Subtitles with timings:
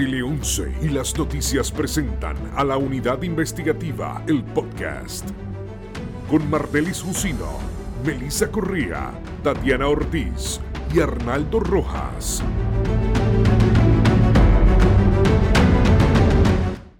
[0.00, 5.28] Tele 11 y las noticias presentan a la unidad investigativa El Podcast.
[6.30, 7.58] Con Martelis Jusino,
[8.02, 9.10] Melissa Corría,
[9.42, 10.58] Tatiana Ortiz
[10.94, 12.42] y Arnaldo Rojas.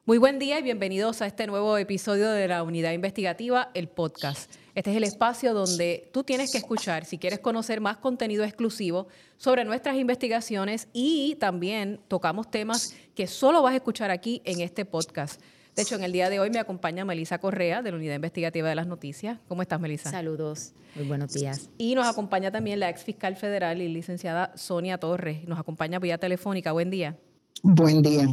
[0.04, 4.52] Muy buen día y bienvenidos a este nuevo episodio de la Unidad Investigativa, el podcast.
[4.74, 9.08] Este es el espacio donde tú tienes que escuchar si quieres conocer más contenido exclusivo
[9.36, 14.84] sobre nuestras investigaciones y también tocamos temas que solo vas a escuchar aquí en este
[14.84, 15.40] podcast.
[15.74, 18.68] De hecho, en el día de hoy me acompaña Melisa Correa de la Unidad Investigativa
[18.68, 19.38] de las Noticias.
[19.48, 20.10] ¿Cómo estás, Melisa?
[20.10, 21.70] Saludos, muy buenos días.
[21.78, 25.46] Y nos acompaña también la ex fiscal federal y licenciada Sonia Torres.
[25.46, 26.72] Nos acompaña vía telefónica.
[26.72, 27.16] Buen día.
[27.62, 28.26] Buen día.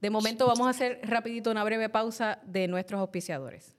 [0.00, 3.76] De momento vamos a hacer rapidito una breve pausa de nuestros auspiciadores.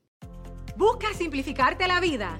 [0.81, 2.39] ¿Busca simplificarte la vida?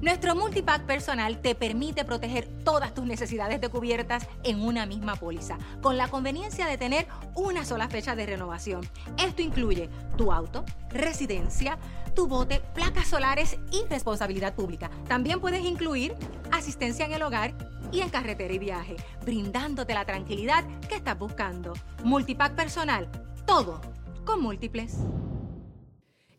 [0.00, 5.58] Nuestro multipack personal te permite proteger todas tus necesidades de cubiertas en una misma póliza,
[5.82, 8.80] con la conveniencia de tener una sola fecha de renovación.
[9.18, 11.76] Esto incluye tu auto, residencia,
[12.14, 14.90] tu bote, placas solares y responsabilidad pública.
[15.06, 16.14] También puedes incluir
[16.50, 17.52] asistencia en el hogar
[17.92, 21.74] y en carretera y viaje, brindándote la tranquilidad que estás buscando.
[22.04, 23.06] Multipack personal,
[23.44, 23.82] todo
[24.24, 24.96] con múltiples.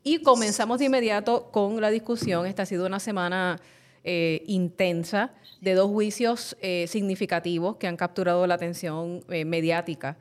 [0.08, 2.46] Y comenzamos de inmediato con la discusión.
[2.46, 3.60] Esta ha sido una semana
[4.06, 10.18] eh, intensa de dos juicios eh, significativos que han capturado la atención eh, mediática.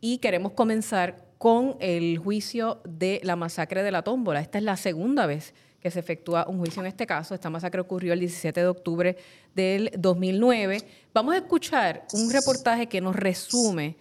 [0.00, 4.40] Y queremos comenzar con el juicio de la masacre de la tómbola.
[4.40, 7.34] Esta es la segunda vez que se efectúa un juicio en este caso.
[7.34, 9.18] Esta masacre ocurrió el 17 de octubre
[9.54, 10.78] del 2009.
[11.12, 13.98] Vamos a escuchar un reportaje que nos resume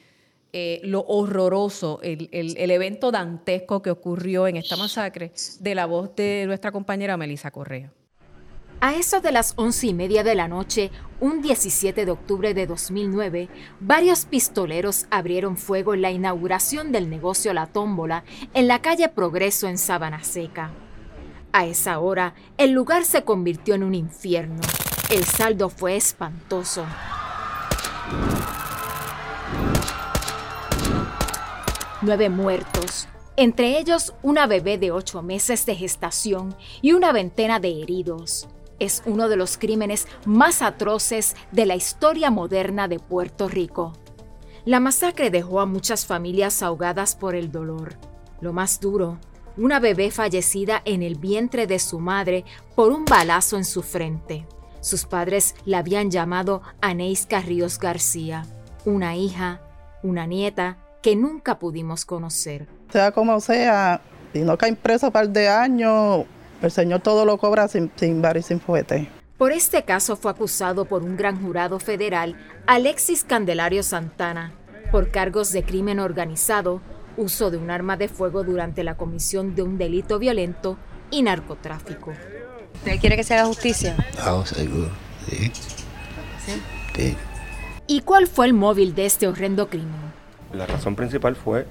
[0.53, 6.15] eh, lo horroroso, el, el, evento dantesco que ocurrió en esta masacre, de la voz
[6.15, 7.91] de nuestra compañera Melissa Correa.
[8.79, 12.67] A eso de las once y media de la noche, un 17 de octubre de
[12.67, 19.09] 2009, varios pistoleros abrieron fuego en la inauguración del negocio La Tómbola en la calle
[19.09, 20.71] Progreso en Sabana Seca.
[21.53, 24.61] A esa hora, el lugar se convirtió en un infierno.
[25.09, 26.85] El saldo fue espantoso.
[32.01, 37.81] Nueve muertos, entre ellos una bebé de ocho meses de gestación y una veintena de
[37.81, 38.47] heridos.
[38.79, 43.93] Es uno de los crímenes más atroces de la historia moderna de Puerto Rico.
[44.65, 47.95] La masacre dejó a muchas familias ahogadas por el dolor.
[48.41, 49.17] Lo más duro,
[49.55, 54.45] una bebé fallecida en el vientre de su madre por un balazo en su frente.
[54.81, 58.45] Sus padres la habían llamado Aneis Carríos García,
[58.85, 59.61] una hija,
[60.03, 62.67] una nieta que nunca pudimos conocer.
[62.91, 64.01] Sea como sea,
[64.33, 66.25] si no cae preso par de años,
[66.61, 69.07] el Señor todo lo cobra sin, sin bar y sin fuete.
[69.37, 72.35] Por este caso fue acusado por un gran jurado federal
[72.65, 74.51] Alexis Candelario Santana
[74.91, 76.81] por cargos de crimen organizado,
[77.15, 80.77] uso de un arma de fuego durante la comisión de un delito violento
[81.09, 82.11] y narcotráfico.
[82.73, 83.95] ¿Usted quiere que se haga justicia?
[84.19, 84.89] Ah, seguro,
[85.29, 85.53] sí.
[86.45, 87.15] ¿Sí?
[87.87, 90.06] ¿Y cuál fue el móvil de este horrendo crimen?
[90.57, 91.67] La razón principal fue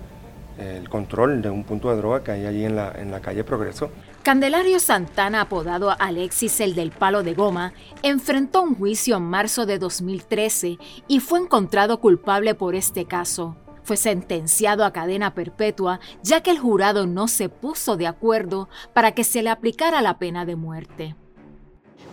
[0.59, 3.45] el control de un punto de droga que hay allí en la, en la calle
[3.45, 3.91] Progreso.
[4.23, 9.79] Candelario Santana, apodado Alexis el del palo de goma, enfrentó un juicio en marzo de
[9.79, 13.57] 2013 y fue encontrado culpable por este caso.
[13.83, 19.13] Fue sentenciado a cadena perpetua ya que el jurado no se puso de acuerdo para
[19.13, 21.17] que se le aplicara la pena de muerte.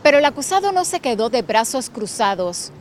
[0.03, 2.71] Pero el acusado no se quedó de brazos cruzados.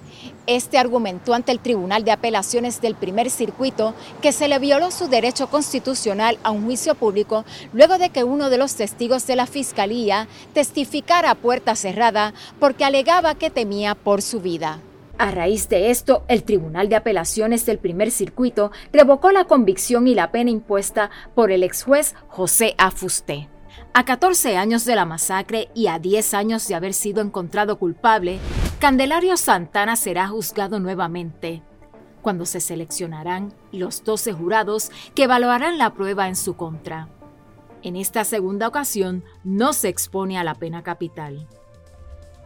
[0.47, 5.06] Este argumentó ante el Tribunal de Apelaciones del Primer Circuito que se le violó su
[5.08, 9.47] derecho constitucional a un juicio público luego de que uno de los testigos de la
[9.47, 14.80] Fiscalía testificara a puerta cerrada porque alegaba que temía por su vida.
[15.16, 20.16] A raíz de esto, el Tribunal de Apelaciones del Primer Circuito revocó la convicción y
[20.16, 23.52] la pena impuesta por el ex juez José Afusté.
[23.94, 28.38] A 14 años de la masacre y a 10 años de haber sido encontrado culpable,
[28.78, 31.62] Candelario Santana será juzgado nuevamente,
[32.22, 37.09] cuando se seleccionarán los 12 jurados que evaluarán la prueba en su contra.
[37.83, 41.48] En esta segunda ocasión no se expone a la pena capital.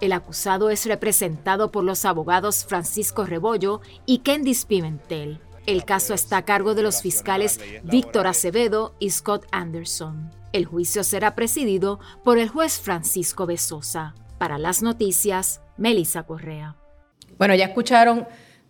[0.01, 5.41] El acusado es representado por los abogados Francisco Rebollo y Candice Pimentel.
[5.67, 10.31] El caso está a cargo de los fiscales Víctor Acevedo y Scott Anderson.
[10.57, 14.15] El juicio será presidido por el juez Francisco Besosa.
[14.39, 16.77] Para las noticias, Melissa Correa.
[17.37, 18.27] Bueno, ya escucharon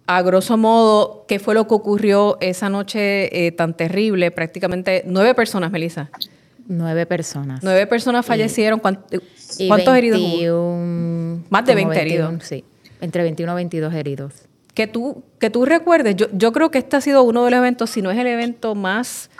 [0.08, 4.32] a grosso modo qué fue lo que ocurrió esa noche eh, tan terrible.
[4.32, 6.10] Prácticamente nueve personas, Melissa.
[6.66, 7.60] Nueve personas.
[7.62, 8.80] Nueve personas fallecieron.
[8.80, 11.44] ¿Cuántos, heridos hubo?
[11.50, 12.42] Más de 20 heridos.
[12.42, 12.64] Sí,
[13.00, 14.32] entre 21 y 22 heridos.
[14.74, 17.58] Que tú, que tú recuerdes, yo, yo creo que este ha sido uno de los
[17.58, 19.30] eventos, si no es el evento más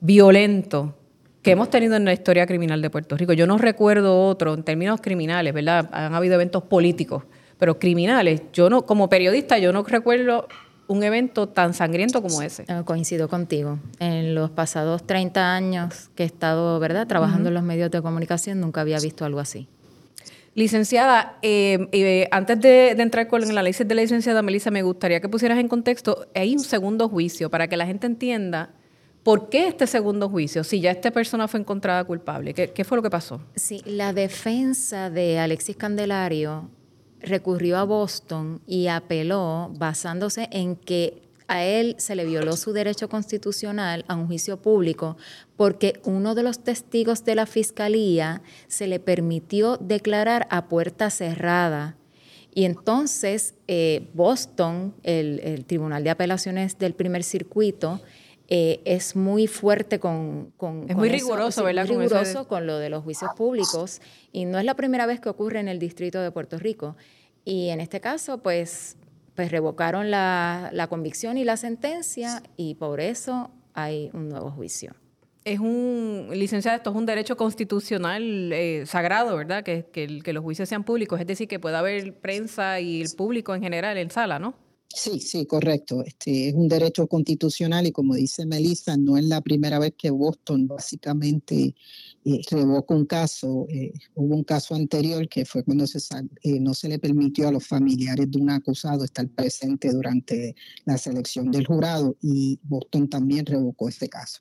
[0.00, 0.94] violento
[1.48, 3.32] que hemos tenido en la historia criminal de Puerto Rico.
[3.32, 5.88] Yo no recuerdo otro en términos criminales, ¿verdad?
[5.92, 7.24] Han habido eventos políticos,
[7.58, 10.46] pero criminales, yo no, como periodista, yo no recuerdo
[10.88, 12.66] un evento tan sangriento como ese.
[12.68, 13.78] Ah, coincido contigo.
[13.98, 18.60] En los pasados 30 años que he estado, ¿verdad?, trabajando en los medios de comunicación,
[18.60, 19.68] nunca había visto algo así.
[20.54, 25.20] Licenciada, eh, eh, antes de, entrar con el análisis de la licenciada Melissa, me gustaría
[25.20, 28.68] que pusieras en contexto, hay un segundo juicio para que la gente entienda
[29.28, 32.54] por qué este segundo juicio, si ya esta persona fue encontrada culpable.
[32.54, 33.42] ¿Qué, fue lo que pasó?
[33.56, 36.70] Sí, la defensa de Alexis Candelario
[37.20, 43.10] recurrió a Boston y apeló basándose en que a él se le violó su derecho
[43.10, 45.18] constitucional a un juicio público
[45.58, 51.98] porque uno de los testigos de la fiscalía se le permitió declarar a puerta cerrada.
[52.54, 58.00] Y entonces eh, Boston, el, Tribunal de Apelaciones del Primer Circuito,
[58.48, 60.52] eh, es muy fuerte con...
[60.88, 61.86] es muy riguroso, ¿verdad?
[61.86, 64.00] Muy riguroso con lo de los juicios públicos
[64.32, 66.96] y no es la primera vez que ocurre en el Distrito de Puerto Rico.
[67.44, 68.96] Y en este caso, pues
[69.38, 74.96] pues revocaron la, convicción y la sentencia y por eso hay un nuevo juicio.
[75.44, 79.62] Es un, licenciado, esto es un derecho constitucional eh, sagrado, ¿verdad?
[79.62, 83.10] Que, que, que los juicios sean públicos, es decir, que pueda haber prensa y el
[83.16, 84.54] público en general en sala, ¿no?
[84.90, 86.02] Sí, sí, correcto.
[86.02, 90.10] Este es un derecho constitucional y como dice Melissa, no es la primera vez que
[90.10, 91.74] Boston básicamente
[92.24, 93.66] eh, revoca un caso.
[93.68, 95.98] Eh, hubo un caso anterior que fue cuando se,
[96.42, 100.56] eh, no se le permitió a los familiares de un acusado estar presente durante
[100.86, 104.40] la selección del jurado y Boston también revocó ese caso.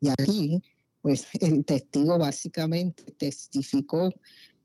[0.00, 0.62] Y aquí,
[1.00, 4.12] pues el testigo básicamente testificó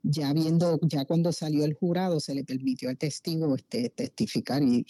[0.02, 4.84] ya viendo, ya cuando salió el jurado, se le permitió al testigo este, testificar y,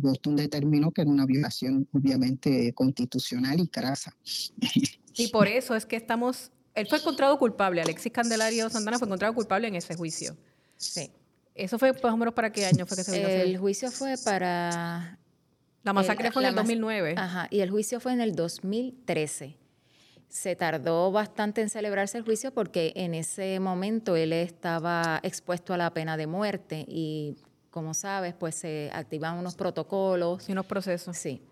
[0.00, 4.16] Boston determinó que era una violación obviamente constitucional y crasa.
[5.14, 9.34] Y por eso es que estamos, él fue encontrado culpable, Alexis Candelario Santana fue encontrado
[9.34, 10.36] culpable en ese juicio.
[10.76, 11.10] Sí.
[11.54, 15.18] ¿Eso fue más o menos para qué año fue que se El juicio fue para...
[15.84, 17.14] La masacre fue en el 2009.
[17.16, 19.56] Ajá, y el juicio fue en el 2013
[20.28, 25.76] se tardó bastante en celebrarse el juicio porque en ese momento él estaba expuesto a
[25.76, 27.36] la pena de muerte y,
[27.70, 30.48] como sabes, pues se activan unos protocolos.
[30.48, 31.16] Y unos procesos.
[31.16, 31.42] Sí.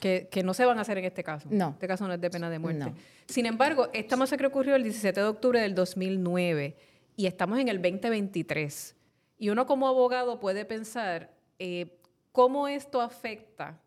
[0.00, 1.48] Que, no se van a hacer en este caso.
[1.50, 1.70] No.
[1.70, 2.92] Este caso no es de pena de muerte.
[3.26, 6.76] Sin embargo, esta masacre ocurrió el 17 de octubre del 2009
[7.16, 8.96] y estamos en el 2023.
[9.38, 11.98] Y uno como abogado puede pensar eh,
[12.32, 13.78] cómo esto afecta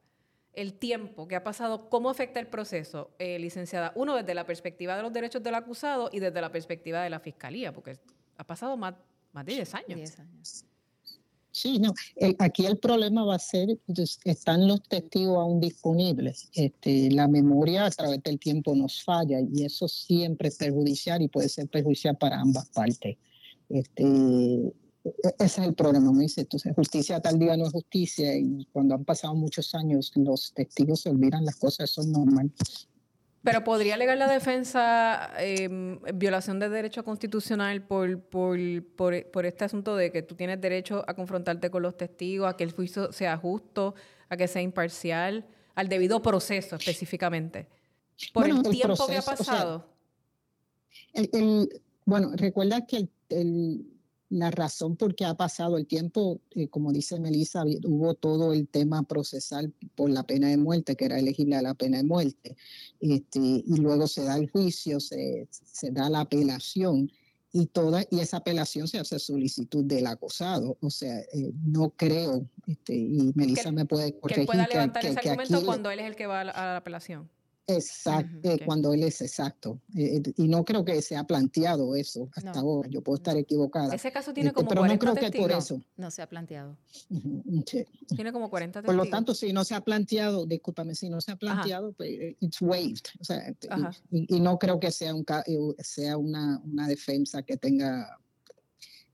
[0.56, 3.92] el tiempo que ha pasado, ¿cómo afecta el proceso, eh, licenciada?
[3.96, 7.20] Uno, desde la perspectiva de los derechos del acusado y desde la perspectiva de la
[7.20, 7.98] fiscalía, porque
[8.38, 8.96] ha pasado más,
[9.34, 10.20] más de 10 años.
[10.20, 10.66] años.
[11.52, 11.94] Sí, no.
[12.40, 16.50] aquí el problema va a ser, pues, están los testigos aún disponibles.
[16.54, 21.30] Este, la memoria a través del tiempo nos falla y eso siempre es perjudicial y
[21.30, 23.16] puede ser perjudicial para ambas partes.
[23.70, 24.04] Este,
[25.38, 26.42] ese es el problema, me dice.
[26.42, 31.02] Entonces, justicia tal día no es justicia y cuando han pasado muchos años los testigos
[31.02, 32.52] se olvidan las cosas, eso es normal.
[33.44, 38.58] Pero podría alegar la defensa em, violación de derecho constitucional por, por,
[38.96, 42.64] por, este asunto de que tú tienes derecho a confrontarte con los testigos, a que
[42.64, 43.94] el juicio sea justo,
[44.30, 47.68] a que sea imparcial, al debido proceso específicamente.
[48.34, 49.86] Por el, tiempo que ha pasado.
[52.06, 53.95] bueno, recuerda que el
[54.36, 58.68] la razón por qué ha pasado el tiempo, eh, como dice Melissa, hubo todo el
[58.68, 62.58] tema procesal por la pena de muerte, que era elegible a la pena de muerte,
[63.00, 67.10] este, y luego se da el juicio, se, se da la apelación,
[67.54, 70.78] y toda y esa apelación se hace solicitud del acusado.
[70.82, 74.44] O sea, eh, no creo, este, y Melissa me puede corregir.
[74.44, 77.30] Que pueda levantar ese argumento cuando él es el que va a la apelación.
[77.68, 79.82] Exacto, eh, cuando él es exacto.
[79.96, 82.88] Eh, eh, y no creo que se ha planteado eso hasta ahora.
[82.90, 83.96] Yo puedo estar equivocada.
[83.96, 85.82] Ese caso tiene como pero no creo que por eso.
[85.98, 86.78] No se ha planteado.
[88.16, 88.96] Tiene como 40 testigos.
[88.96, 92.36] Por lo tanto, si no se ha planteado, discúlpame, si no se ha planteado, pues
[92.40, 93.06] it's waived.
[93.20, 93.54] O sea,
[94.12, 95.26] y, no creo que sea, un,
[95.80, 98.20] sea una, una defensa que tenga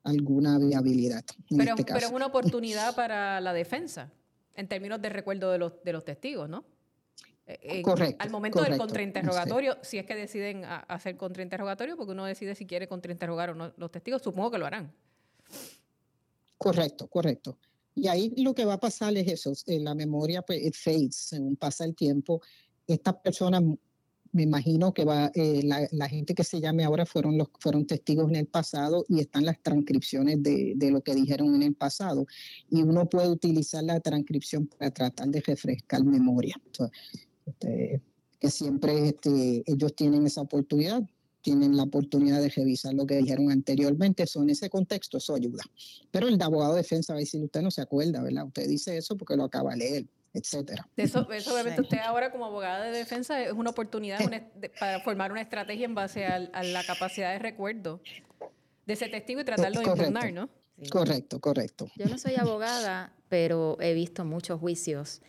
[0.03, 1.23] alguna viabilidad.
[1.49, 4.11] pero, este pero es una oportunidad para la defensa,
[4.55, 6.65] en términos de recuerdo de los, de los testigos, ¿no?
[7.47, 12.55] Eh, correcto, al momento del contrainterrogatorio, si es que deciden hacer contrainterrogatorio, porque uno decide
[12.55, 14.93] si quiere contrainterrogar o no los testigos, supongo que lo harán.
[16.57, 17.57] Correcto, correcto.
[17.95, 21.15] Y ahí lo que va a pasar es eso, en la memoria pues, it fades,
[21.15, 22.41] según pasa el tiempo,
[22.87, 23.63] estas personas
[24.33, 28.29] me imagino que va eh, la, gente que se llame ahora fueron los fueron testigos
[28.29, 32.25] en el pasado y están las transcripciones de, de, lo que dijeron en el pasado
[32.69, 36.55] y uno puede utilizar la transcripción para tratar de refrescar memoria
[37.51, 38.01] este,
[38.39, 41.03] que siempre este, ellos tienen esa oportunidad
[41.41, 44.21] tienen la oportunidad de revisar lo que dijeron anteriormente.
[44.21, 45.63] Eso en ese contexto, eso ayuda.
[46.11, 48.45] Pero el abogado de defensa va a decir, usted no se acuerda, ¿verdad?
[48.45, 50.87] Usted dice eso porque lo acaba de leer etcétera.
[50.95, 54.19] Eso, eso obviamente usted ahora como abogada de defensa es una oportunidad
[54.79, 58.01] para formar una estrategia en base a, la capacidad de recuerdo
[58.85, 60.49] de ese testigo y tratarlo de impugnar, ¿no?
[60.89, 61.87] Correcto, correcto.
[61.95, 65.21] Yo no soy abogada, pero he visto muchos juicios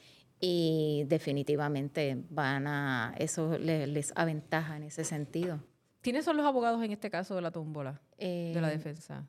[0.45, 5.61] y definitivamente van a, eso les, aventaja en ese sentido.
[6.01, 9.25] ¿Quiénes son los abogados en este caso de la tómbola de la eh, defensa?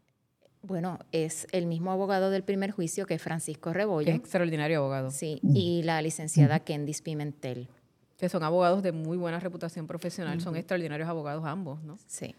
[0.64, 4.08] Bueno, es el mismo abogado del primer juicio que Francisco Rebollo.
[4.08, 5.12] Que extraordinario abogado.
[5.12, 7.70] Sí, y la licenciada Kendis Pimentel.
[8.18, 12.00] Que son abogados de muy buena reputación profesional, son extraordinarios abogados ambos, ¿no?
[12.08, 12.34] Sí.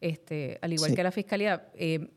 [0.00, 1.68] Este, al igual que la fiscalía.
[1.74, 2.10] Eh,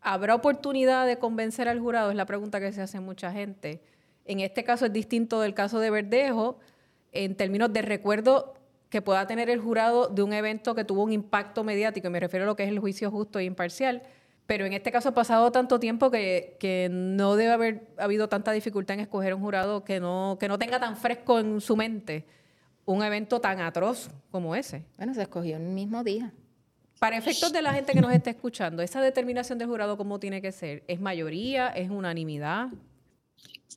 [0.00, 2.10] ¿Habrá oportunidad de convencer al jurado?
[2.10, 3.80] Es la pregunta que se hace mucha gente.
[4.24, 6.58] En este caso es distinto del caso de Verdejo,
[7.12, 8.54] en términos de recuerdo
[8.88, 12.20] que pueda tener el jurado de un evento que tuvo un impacto mediático, y me
[12.20, 14.02] refiero a lo que es el juicio justo e imparcial
[14.46, 18.52] pero en este caso ha pasado tanto tiempo que, que, no debe haber habido tanta
[18.52, 22.26] dificultad en escoger un jurado que no, que no tenga tan fresco en su mente
[22.84, 24.84] un evento tan atroz como ese.
[24.98, 26.32] Bueno, se escogió en el mismo día.
[26.98, 30.42] Para efectos de la gente que nos está escuchando, esa determinación del jurado, ¿cómo tiene
[30.42, 30.84] que ser?
[30.86, 31.68] ¿Es mayoría?
[31.68, 32.68] ¿Es unanimidad?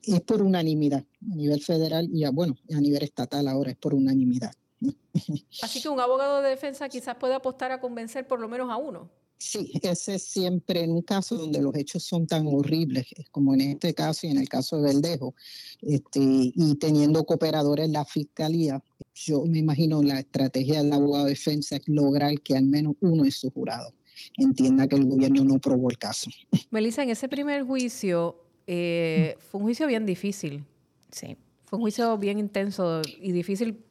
[0.04, 3.94] Es por unanimidad a nivel federal y, a, bueno, a nivel estatal ahora es por
[3.94, 4.52] unanimidad.
[5.62, 8.76] Así que un abogado de defensa quizás puede apostar a convencer por lo menos a
[8.76, 9.10] uno.
[9.40, 13.60] Sí, ese es siempre en un caso donde los hechos son tan horribles, como en
[13.60, 15.34] este caso y en el caso de Verdejo,
[15.80, 18.82] este, y teniendo cooperadores en la fiscalía,
[19.14, 23.22] yo me imagino la estrategia del abogado de defensa es lograr que al menos uno
[23.22, 23.94] de sus jurados
[24.36, 26.30] entienda que el gobierno no probó el caso.
[26.72, 30.62] Melissa, en ese primer juicio eh, fue un juicio bien difícil.
[31.10, 31.38] Sí.
[31.64, 33.82] Fue un juicio bien intenso y difícil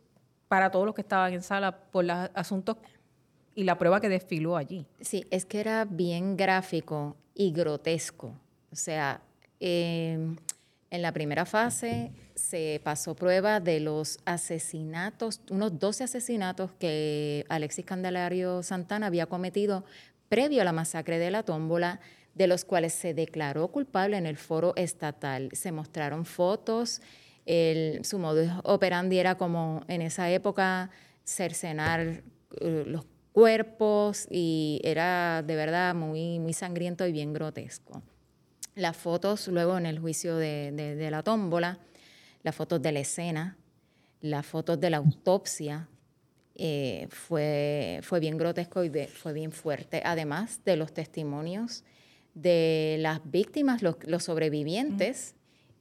[0.48, 2.78] para todos los que estaban en sala por los asuntos
[3.56, 4.86] y la prueba que desfiló allí.
[5.02, 8.28] Sí, es que era bien gráfico y grotesco.
[8.72, 9.20] O sea,
[9.60, 10.36] em,
[10.92, 17.84] en la primera fase se pasó prueba de los asesinatos, unos 12 asesinatos que Alexis
[17.84, 19.84] Candelario Santana había cometido
[20.30, 22.00] previo a la masacre de la tómbola,
[22.38, 25.50] de los cuales se declaró culpable en el foro estatal.
[25.54, 27.02] Se mostraron fotos,
[27.46, 30.92] el, su modus operandi era como en esa época
[31.24, 32.22] cercenar
[32.62, 38.04] uh, los cuerpos y era de verdad muy, muy sangriento y bien grotesco.
[38.76, 41.80] Las fotos luego en el juicio de, la tómbola,
[42.44, 43.58] las fotos de la escena,
[44.22, 45.88] las fotos de la autopsia,
[46.54, 51.84] eh, fue, fue bien grotesco y fue bien fuerte, además de los testimonios
[52.42, 55.34] de las víctimas, los, sobrevivientes,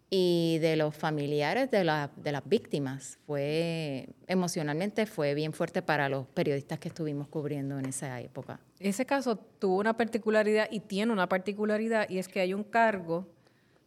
[0.09, 3.19] y de los familiares de, de, las víctimas.
[3.27, 8.61] Fue emocionalmente fue bien fuerte para los periodistas que estuvimos cubriendo en esa época.
[8.79, 13.27] Ese caso tuvo una particularidad y tiene una particularidad y es que hay un cargo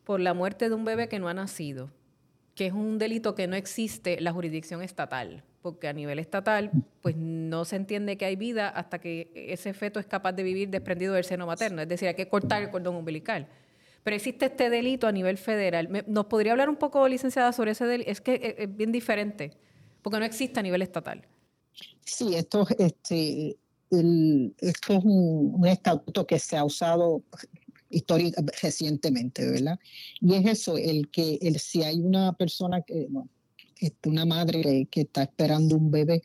[0.03, 1.89] por la muerte de un bebé que no ha nacido,
[2.53, 6.71] que es un delito que no existe en la jurisdicción estatal, porque a nivel estatal
[7.01, 10.69] pues no se entiende que hay vida hasta que ese feto es capaz de vivir
[10.69, 13.47] desprendido del seno materno, es decir, hay que cortar el cordón umbilical.
[14.03, 16.05] Pero existe este delito a nivel federal.
[16.07, 18.09] ¿Nos podría hablar un poco, licenciada, sobre ese delito?
[18.09, 19.51] Es que eh, es bien diferente,
[20.01, 21.27] porque no existe a nivel estatal.
[22.05, 23.57] Sí, esto, este,
[23.89, 27.23] esto es un, estatuto que se ha usado
[27.89, 29.79] histórica, recientemente, ¿verdad?
[30.21, 33.07] Y es eso, el que el, si hay una persona que,
[33.79, 36.21] este, una madre que, está esperando un bebé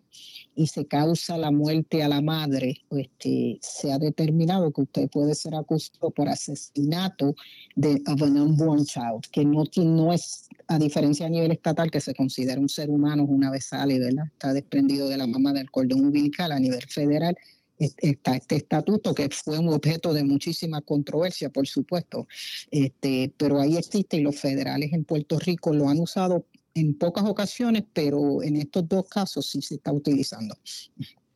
[0.57, 5.35] y se causa la muerte a la madre, este, se ha determinado que usted puede
[5.35, 7.35] ser acusado por asesinato
[7.77, 12.01] de of an unborn child, que no, no es, a diferencia a nivel estatal, que
[12.01, 14.27] se considera un ser humano una vez sale, ¿verdad?
[14.27, 17.37] Está desprendido de la mamá del cordón umbilical a nivel federal
[17.79, 22.29] está este estatuto que fue un objeto de muchísima controversia, por supuesto,
[22.71, 27.25] este, pero ahí existe y los federales en Puerto Rico lo han usado en pocas
[27.25, 30.57] ocasiones, pero en estos dos casos sí se está utilizando.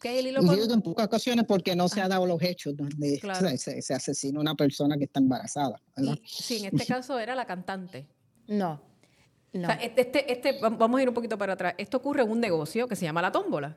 [0.01, 3.21] ¿Qué, y digo en pocas ocasiones porque no se han dado los hechos donde
[3.57, 5.81] se, asesina una persona que está embarazada.
[6.25, 8.07] sí, en este caso era la cantante.
[8.47, 8.81] No.
[9.53, 9.71] no.
[9.73, 11.75] Este, este, este, vamos a ir un poquito para atrás.
[11.79, 13.77] Esto ocurre en un negocio que se llama La Tómbola.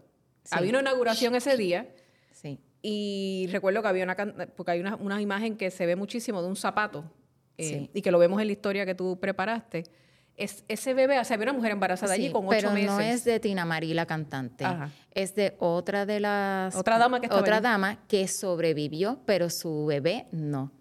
[0.51, 1.93] Había una inauguración ese día.
[2.33, 2.59] Sí.
[2.83, 4.15] Y recuerdo que había una,
[4.55, 7.03] porque hay una, una imagen que se ve muchísimo de un zapato
[7.57, 9.83] eh, y que lo vemos en la historia que tú preparaste
[10.37, 12.89] es, ese bebé, o sea, había una mujer embarazada allí con ocho pero meses.
[12.89, 14.65] no es de Tina Marie, la cantante.
[14.65, 14.89] Ajá.
[15.13, 16.75] Es de otra de las...
[16.75, 17.63] Otra dama que Otra allí.
[17.63, 20.71] dama que sobrevivió, pero su bebé no.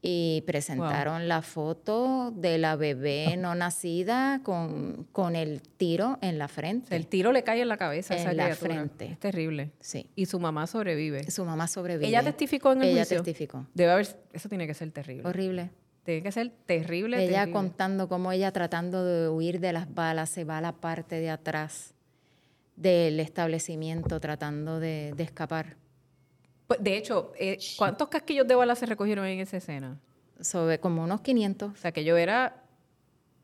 [0.00, 6.46] Y presentaron la foto de la bebé no nacida con, con el tiro en la
[6.46, 6.94] frente.
[6.94, 8.74] El tiro le cae en la cabeza En esa la criatura.
[8.74, 9.06] frente.
[9.06, 9.72] Es terrible.
[9.80, 10.08] Sí.
[10.14, 11.28] Y su mamá sobrevive.
[11.32, 12.06] Su mamá sobrevive.
[12.06, 13.16] ¿Ella testificó en el Ella juicio?
[13.24, 13.66] testificó.
[13.74, 15.26] Debe haber, eso tiene que ser terrible.
[15.28, 15.70] Horrible.
[16.08, 17.52] Tiene que ser terrible, Ella terrible.
[17.52, 21.28] contando cómo ella tratando de huir de las balas se va a la parte de
[21.28, 21.92] atrás
[22.76, 25.76] del establecimiento tratando de, de escapar.
[26.66, 30.00] Pues, De hecho, eh, ¿cuántos casquillos de bala se recogieron en esa escena?
[30.40, 31.72] Sobre como unos 500.
[31.74, 32.62] O sea, que yo era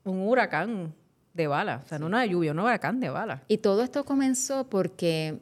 [0.04, 0.94] un huracán
[1.34, 1.82] de bala.
[1.84, 3.42] O sea, no una lluvia, un huracán de bala.
[3.46, 5.38] Y todo esto comenzó porque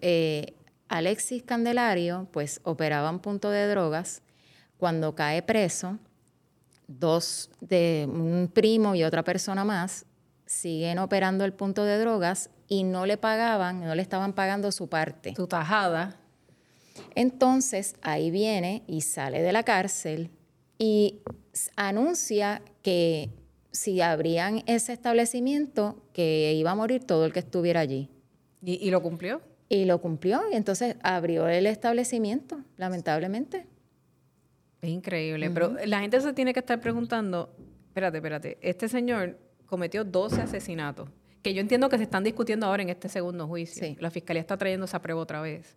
[0.00, 0.54] eh,
[0.88, 4.22] Alexis Candelario, pues, operaba un punto de drogas.
[4.78, 5.98] Cuando cae preso,
[6.86, 10.06] dos de un primo y otra persona más
[10.46, 14.88] siguen operando el punto de drogas y no le pagaban, no le estaban pagando su
[14.88, 15.34] parte.
[15.34, 16.16] Su tajada.
[17.14, 20.30] Entonces ahí viene y sale de la cárcel
[20.78, 21.20] y
[21.76, 23.30] anuncia que
[23.72, 28.08] si abrían ese establecimiento, que iba a morir todo el que estuviera allí.
[28.62, 29.40] ¿Y, y lo cumplió?
[29.68, 33.66] Y lo cumplió y entonces abrió el establecimiento, lamentablemente.
[34.84, 35.50] Es increíble.
[35.50, 37.54] Pero la gente se tiene que estar preguntando,
[37.88, 41.08] espérate, espérate, este señor cometió 12 asesinatos,
[41.42, 43.82] que yo entiendo que se están discutiendo ahora en este segundo juicio.
[43.82, 43.96] Sí.
[43.98, 45.74] La fiscalía está trayendo esa prueba otra vez.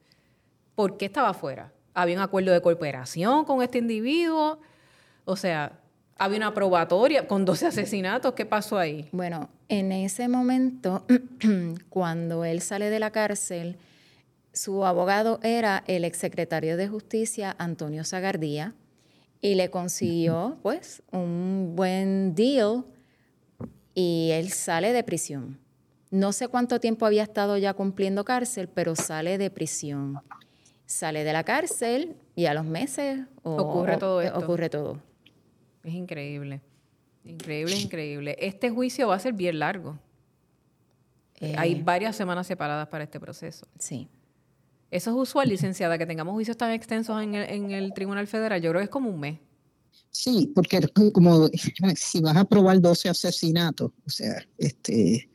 [0.75, 1.71] ¿Por qué estaba afuera?
[1.93, 4.59] ¿Había un acuerdo de cooperación con este individuo?
[5.23, 5.79] O sea,
[6.17, 8.33] ¿había una probatoria con 12 asesinatos?
[8.33, 9.07] ¿Qué pasó ahí?
[9.13, 11.05] Bueno, en ese momento,
[11.89, 13.77] cuando él sale de la cárcel,
[14.51, 18.73] su abogado era el exsecretario de Justicia, Antonio Zagardía,
[19.41, 22.85] y le consiguió, pues, un buen deal
[23.93, 25.59] y él sale de prisión.
[26.09, 30.19] No sé cuánto tiempo había estado ya cumpliendo cárcel, pero sale de prisión.
[30.85, 34.39] Sale de la cárcel y a los meses o- Ocurre todo esto.
[34.39, 35.01] Ocurre todo.
[35.83, 36.61] Es increíble.
[37.25, 38.37] Increíble, increíble.
[38.39, 39.99] Este juicio va a ser bien largo.
[41.41, 43.67] Eh, Hay varias semanas separadas para este proceso.
[43.77, 44.07] Sí.
[44.89, 48.61] Eso es usual, licenciada, que tengamos juicios tan extensos en el, en el Tribunal Federal.
[48.61, 49.39] Yo creo que es como un mes.
[50.11, 50.81] Sí, porque
[51.13, 51.47] como
[51.95, 55.29] si vas a probar 12 asesinatos, o sea, este,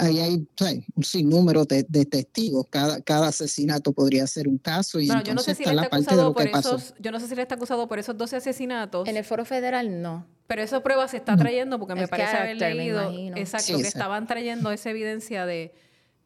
[0.00, 0.46] ahí hay,
[0.94, 2.66] un sinnúmero de, de testigos.
[2.70, 6.34] Cada, cada asesinato podría ser un caso y Bueno, yo no sé si está acusado
[6.34, 6.78] por pasó.
[6.98, 10.02] yo no sé si él está acusado por esos 12 asesinatos, En el foro federal
[10.02, 10.26] no.
[10.46, 13.98] pero esa prueba se está trayendo porque me parece haber leído, exacto, Sí, que exacto.
[13.98, 15.74] estaban trayendo esa evidencia de,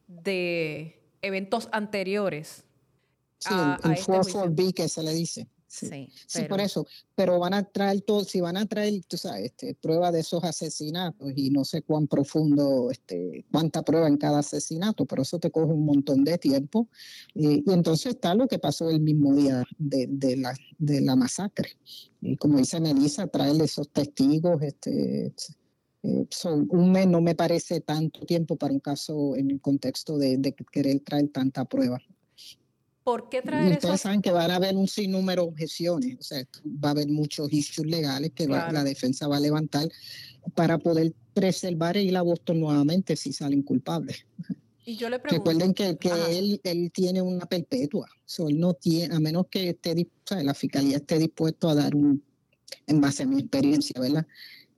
[0.07, 2.63] de eventos anteriores.
[3.39, 5.47] Sí, a- el, a este 4-4B que se le dice.
[5.71, 5.85] Sí.
[5.87, 6.87] Sí, Sí, pero- por eso.
[7.13, 10.43] Pero van a traer todo, si van a traer, tú sabes, este, prueba de esos
[10.43, 15.51] asesinatos y no sé cuán profundo, este, cuánta prueba en cada asesinato, pero eso te
[15.51, 16.87] coge un montón de tiempo.
[17.35, 21.15] Y, y entonces está lo que pasó el mismo día de, de la, de la
[21.15, 21.69] masacre.
[22.19, 25.33] Y como dice Melissa, traerle esos testigos, este,
[26.29, 30.37] son- un mes no me parece tanto tiempo para un caso en el contexto de,
[30.37, 31.99] de querer traer tanta prueba.
[33.03, 34.01] ¿Por qué traer ustedes esos?
[34.01, 37.51] saben que van a haber un sinnúmero de objeciones, o sea, va a haber muchos
[37.51, 38.73] issues legales que va- Claro.
[38.73, 39.89] la defensa va a levantar
[40.53, 44.25] para poder preservar e ir a Boston nuevamente si salen culpables.
[44.85, 48.73] Y yo le pregunto, Recuerden que, que él, él tiene una perpetua, so, él no
[48.73, 52.23] tiene, a menos que esté, o sea, la fiscalía esté dispuesto a dar un,
[52.87, 54.25] en base a mi experiencia, ¿verdad?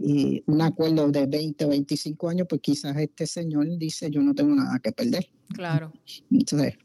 [0.04, 4.34] Y un acuerdo de 20 o 25 años, pues quizás este señor dice, yo no
[4.34, 5.28] tengo nada que perder.
[5.54, 5.92] claro.
[6.32, 6.76] Entonces,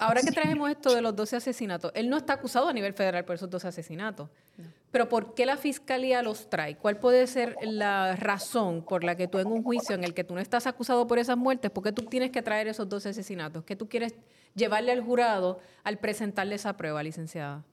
[0.00, 3.24] Ahora que trajemos esto de los 12 asesinatos, él no está acusado a nivel federal
[3.24, 4.28] por esos 12 asesinatos.
[4.90, 6.76] Pero ¿por qué la fiscalía los trae?
[6.76, 10.24] ¿Cuál puede ser la razón por la que tú en un juicio en el que
[10.24, 13.10] tú no estás acusado por esas muertes, por qué tú tienes que traer esos 12
[13.10, 13.62] asesinatos?
[13.64, 14.14] ¿Qué tú quieres
[14.54, 17.64] llevarle al jurado al presentarle esa prueba, licenciada?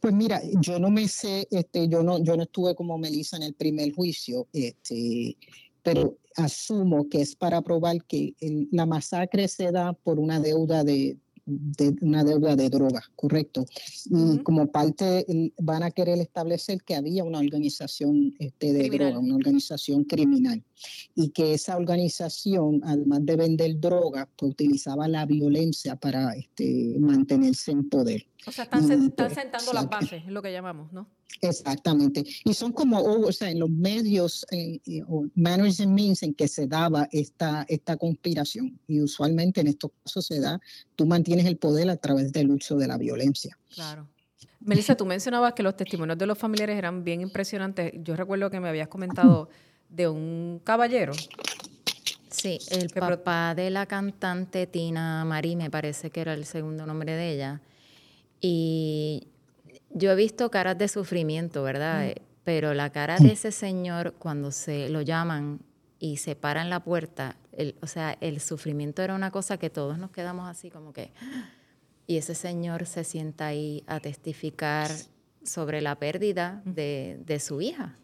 [0.00, 3.44] Pues mira, yo no me sé, este, yo no, yo no estuve como Melissa en
[3.44, 5.36] el primer juicio, este,
[5.82, 8.34] pero asumo que es para probar que
[8.70, 11.16] la masacre se da por una deuda de,
[11.50, 13.64] de una deuda de droga, correcto.
[14.04, 15.24] Y como parte
[15.58, 19.12] van a querer establecer que había una organización este, de Criminal.
[19.12, 20.62] droga, una organización criminal,
[21.14, 27.72] y que esa organización, además de vender droga, pues utilizaba la violencia para este, mantenerse
[27.72, 28.26] en poder.
[28.46, 31.08] O sea, están, sen- están sentando las bases, es lo que llamamos, ¿no?
[31.40, 32.24] Exactamente.
[32.44, 36.22] Y son como, oh, o sea, en los medios eh, eh, o manners and means
[36.22, 38.78] en que se daba esta, esta conspiración.
[38.88, 40.60] Y usualmente en estos casos se da,
[40.96, 43.56] tú mantienes el poder a través del uso de la violencia.
[43.74, 44.08] Claro.
[44.60, 47.92] Melissa, tú mencionabas que los testimonios de los familiares eran bien impresionantes.
[48.02, 49.48] Yo recuerdo que me habías comentado
[49.88, 51.12] de un caballero.
[52.30, 57.14] Sí, el papá de la cantante Tina Marí, me parece que era el segundo nombre
[57.14, 57.62] de ella.
[58.40, 59.28] Y
[59.90, 62.12] yo he visto caras de sufrimiento, ¿verdad?
[62.44, 65.60] Pero la cara de ese señor cuando se lo llaman
[65.98, 67.36] y se para en la puerta,
[67.80, 71.12] o sea, el sufrimiento era una cosa que todos nos quedamos así como que...
[72.06, 74.90] Y ese señor se sienta ahí a testificar
[75.42, 77.98] sobre la pérdida de, de su hija.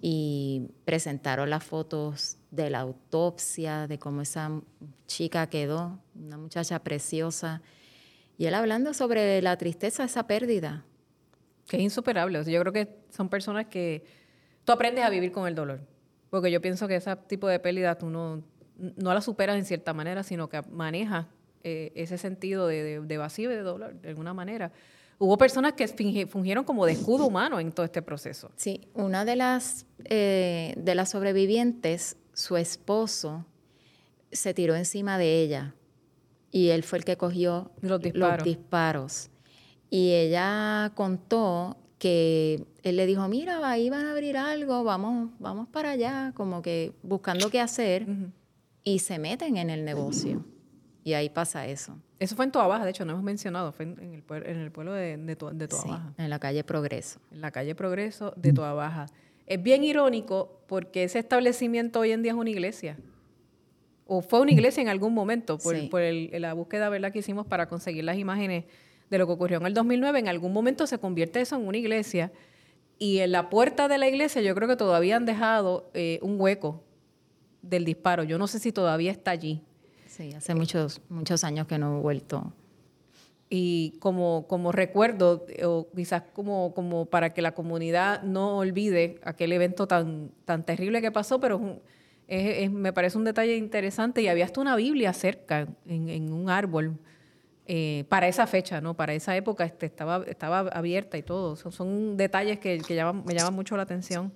[0.00, 4.50] Y presentaron las fotos de la autopsia, de cómo esa
[5.06, 7.62] chica quedó, una muchacha preciosa.
[8.38, 10.84] Y él hablando sobre la tristeza de esa pérdida.
[11.66, 12.42] Que es insuperable.
[12.44, 14.04] yo creo que son personas que
[14.64, 15.80] tú aprendes a vivir con el dolor.
[16.30, 18.42] Porque yo pienso que ese tipo de pérdida tú no,
[18.76, 21.26] no la superas en cierta manera, sino que manejas
[21.64, 24.72] eh, ese sentido de, vacío y de dolor, de alguna manera.
[25.18, 25.86] Hubo personas que
[26.26, 28.50] fungieron como de escudo humano en todo este proceso.
[28.56, 33.46] Sí, una de las, eh, de las sobrevivientes, su esposo,
[34.32, 35.74] se tiró encima de ella
[36.50, 39.30] y él fue el que cogió los disparos.
[39.92, 45.68] Y ella contó que él le dijo, mira, ahí van a abrir algo, vamos, vamos
[45.68, 48.06] para allá, como que buscando qué hacer,
[48.84, 50.46] y se meten en el negocio.
[51.04, 51.94] Y ahí pasa eso.
[52.18, 54.72] Eso fue en Toa Baja, de hecho, no hemos mencionado, fue en, el, en el,
[54.72, 56.14] pueblo de, de, de Toa Baja.
[56.16, 57.20] en la calle Progreso.
[57.30, 59.08] En la calle Progreso de Toa Baja.
[59.46, 62.96] Es bien irónico porque ese establecimiento hoy en día es una iglesia.
[64.06, 67.12] O fue una iglesia en algún momento por, por la búsqueda ¿verdad?
[67.12, 68.64] que hicimos para conseguir las imágenes
[69.12, 70.18] de lo que ocurrió en el 2009.
[70.18, 72.32] En algún momento se convierte eso en una iglesia.
[72.98, 76.40] Y en la puerta de la iglesia yo creo que todavía han dejado eh, un
[76.40, 76.82] hueco
[77.60, 78.24] del disparo.
[78.24, 79.62] Yo no sé si todavía está allí.
[80.06, 82.52] Sí, hace muchos, muchos años que no he vuelto.
[83.50, 89.52] Y como, como recuerdo, o quizás como, como para que la comunidad no olvide aquel
[89.52, 91.82] evento tan, tan terrible que pasó, pero
[92.70, 96.98] me parece un detalle interesante y había hasta una Biblia cerca, en, un árbol,
[97.66, 98.94] eh, para esa fecha, ¿no?
[98.94, 101.54] Para esa época este, estaba, estaba abierta y todo.
[101.56, 102.80] Son, detalles que,
[103.24, 104.32] me llaman mucho la atención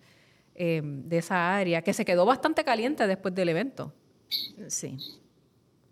[0.55, 3.93] eh, de esa área, que se quedó bastante caliente después del evento.
[4.69, 4.97] Sí.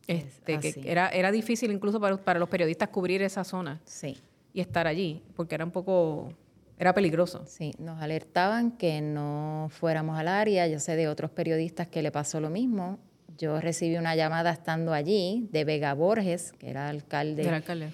[0.07, 4.19] Este, que era, era difícil incluso para, para, los periodistas cubrir esa zona sí.
[4.53, 6.33] y estar allí, porque era un poco,
[6.79, 7.45] era peligroso.
[7.47, 10.69] Sí, nos alertaban que no fuéramos al área.
[10.69, 12.99] Yo sé de otros periodistas que le pasó lo mismo.
[13.37, 17.43] Yo recibí una llamada estando allí de Vega Borges, que era alcalde.
[17.43, 17.91] Era alcalde.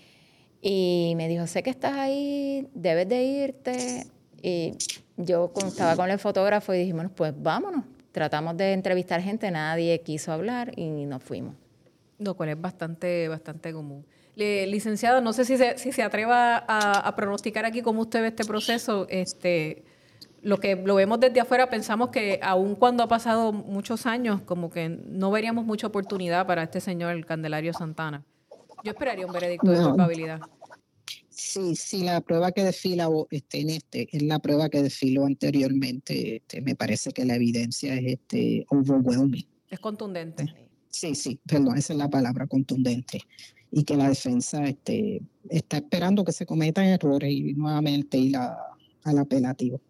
[0.60, 4.06] Y me dijo, sé que estás ahí, debes de irte.
[4.42, 4.74] Y
[5.16, 7.84] yo estaba con el fotógrafo y dijimos, pues vámonos.
[8.12, 11.54] Tratamos de entrevistar gente, nadie quiso hablar y nos fuimos.
[12.18, 14.04] Lo cual es bastante, bastante común.
[14.36, 18.44] licenciada, no sé si se, si se atreva a, pronosticar aquí cómo usted ve este
[18.44, 19.06] proceso.
[19.08, 19.84] Este,
[20.42, 24.70] lo que lo vemos desde afuera, pensamos que aun cuando ha pasado muchos años, como
[24.70, 28.24] que no veríamos mucha oportunidad para este señor, el Candelario Santana.
[28.84, 30.40] Yo esperaría un veredicto de culpabilidad.
[31.28, 36.36] Sí, sí, la prueba que desfila este, en este es la prueba que desfiló anteriormente.
[36.36, 39.46] Este, me parece que la evidencia es este, overwhelming.
[39.68, 40.52] Es contundente.
[40.90, 43.22] Sí, sí, perdón, esa es la palabra contundente.
[43.70, 49.18] Y que la defensa este, está esperando que se cometan errores y nuevamente ir al
[49.18, 49.80] apelativo.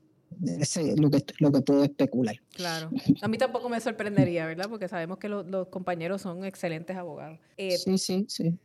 [0.58, 2.36] Ese es lo que, lo que puedo especular.
[2.54, 2.90] Claro.
[3.20, 4.68] A mí tampoco me sorprendería, ¿verdad?
[4.68, 7.38] Porque sabemos que los, compañeros son excelentes abogados.
[7.56, 8.58] Eh, sí, sí, sí.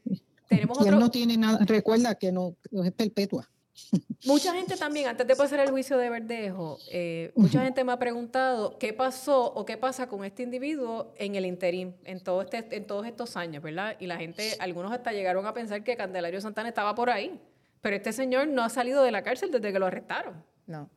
[0.47, 3.49] Tenemos y él no tiene nada, recuerda que no, no es perpetua.
[4.25, 7.99] Mucha gente también, antes de pasar el juicio de Verdejo, eh, mucha gente me ha
[7.99, 12.75] preguntado qué pasó o qué pasa con este individuo en el interín, en, todo este,
[12.75, 13.97] en todos estos años, ¿verdad?
[13.99, 17.39] Y la gente, algunos hasta llegaron a pensar que Candelario Santana estaba por ahí,
[17.81, 20.43] pero este señor no ha salido de la cárcel desde que lo arrestaron.
[20.67, 20.89] No.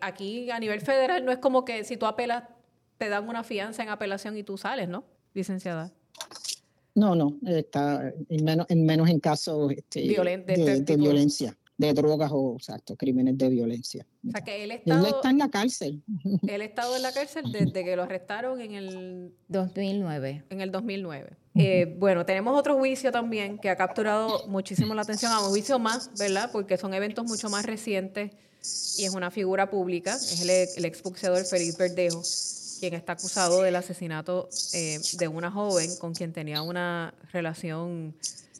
[0.00, 2.44] Aquí a nivel federal no es como que si tú apelas,
[2.98, 5.04] te dan una fianza en apelación y tú sales, ¿no,
[5.34, 5.92] licenciada?
[6.94, 12.30] No, no, está en menos en, menos en casos este, de, este violencia de drogas
[12.34, 14.04] o exacto, crímenes de violencia.
[14.26, 16.02] O sea que él, estado, está en la cárcel.
[16.48, 20.44] Él ha estado en la cárcel desde que lo arrestaron en el 2009.
[20.50, 21.36] En el 2009.
[21.54, 25.78] Eh, bueno, tenemos otro juicio también que ha capturado muchísimo la atención, a un juicio
[25.78, 26.50] más, ¿verdad?
[26.52, 28.32] Porque son eventos mucho más recientes
[28.98, 32.22] y es una figura pública, es el, el exboxeador Felipe Verdejo,
[32.78, 38.14] quien está acusado del asesinato eh, de una joven con quien tenía una relación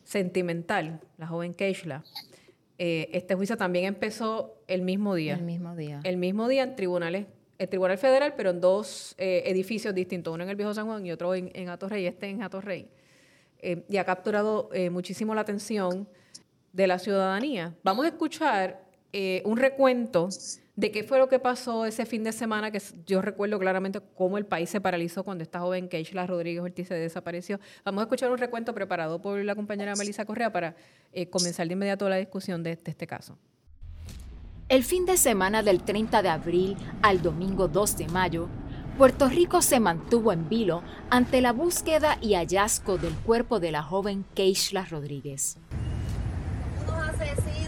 [0.05, 2.05] sentimental, la joven Keishla.
[2.79, 5.35] Eh, este juicio también empezó el mismo día.
[5.35, 6.01] El mismo día.
[6.05, 7.27] El mismo día en tribunales,
[7.59, 11.05] el Tribunal Federal, pero en dos eh, edificios distintos, uno en el Viejo San Juan
[11.05, 12.89] y otro en, en Atorrey, este en Atorrey.
[13.61, 16.09] Y ha capturado muchísimo la atención
[16.73, 17.75] de la ciudadanía.
[17.83, 20.29] Vamos a escuchar eh, un recuento
[20.77, 24.39] de qué fue lo que pasó ese fin de semana, que yo recuerdo claramente cómo
[24.39, 27.59] el país se paralizó cuando esta joven Keishla Rodríguez Ortiz se desapareció.
[27.85, 30.77] Vamos a escuchar un recuento preparado por la compañera Melissa Correa para
[31.13, 33.37] eh, comenzar de inmediato la discusión de, de este caso.
[34.69, 38.49] El fin de semana del 30 de abril al domingo 2 de mayo,
[38.99, 43.83] Puerto Rico se mantuvo en vilo ante la búsqueda y hallazgo del cuerpo de la
[43.83, 45.57] joven Keishla Rodríguez.
[46.87, 47.68] Unos asesinos,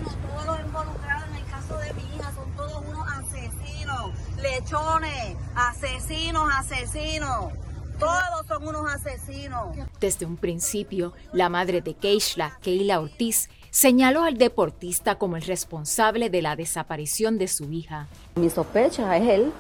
[4.41, 7.53] lechones, asesinos, asesinos.
[7.99, 9.77] Todos son unos asesinos.
[10.01, 16.31] Desde un principio, la madre de Keishla, Keila Ortiz, señaló al deportista como el responsable
[16.31, 18.09] de la desaparición de su hija.
[18.37, 19.53] Mi sospecha es él,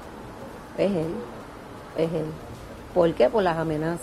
[0.78, 1.14] es él
[1.96, 2.26] es él.
[2.94, 3.28] ¿Por qué?
[3.28, 4.00] Por las amenazas.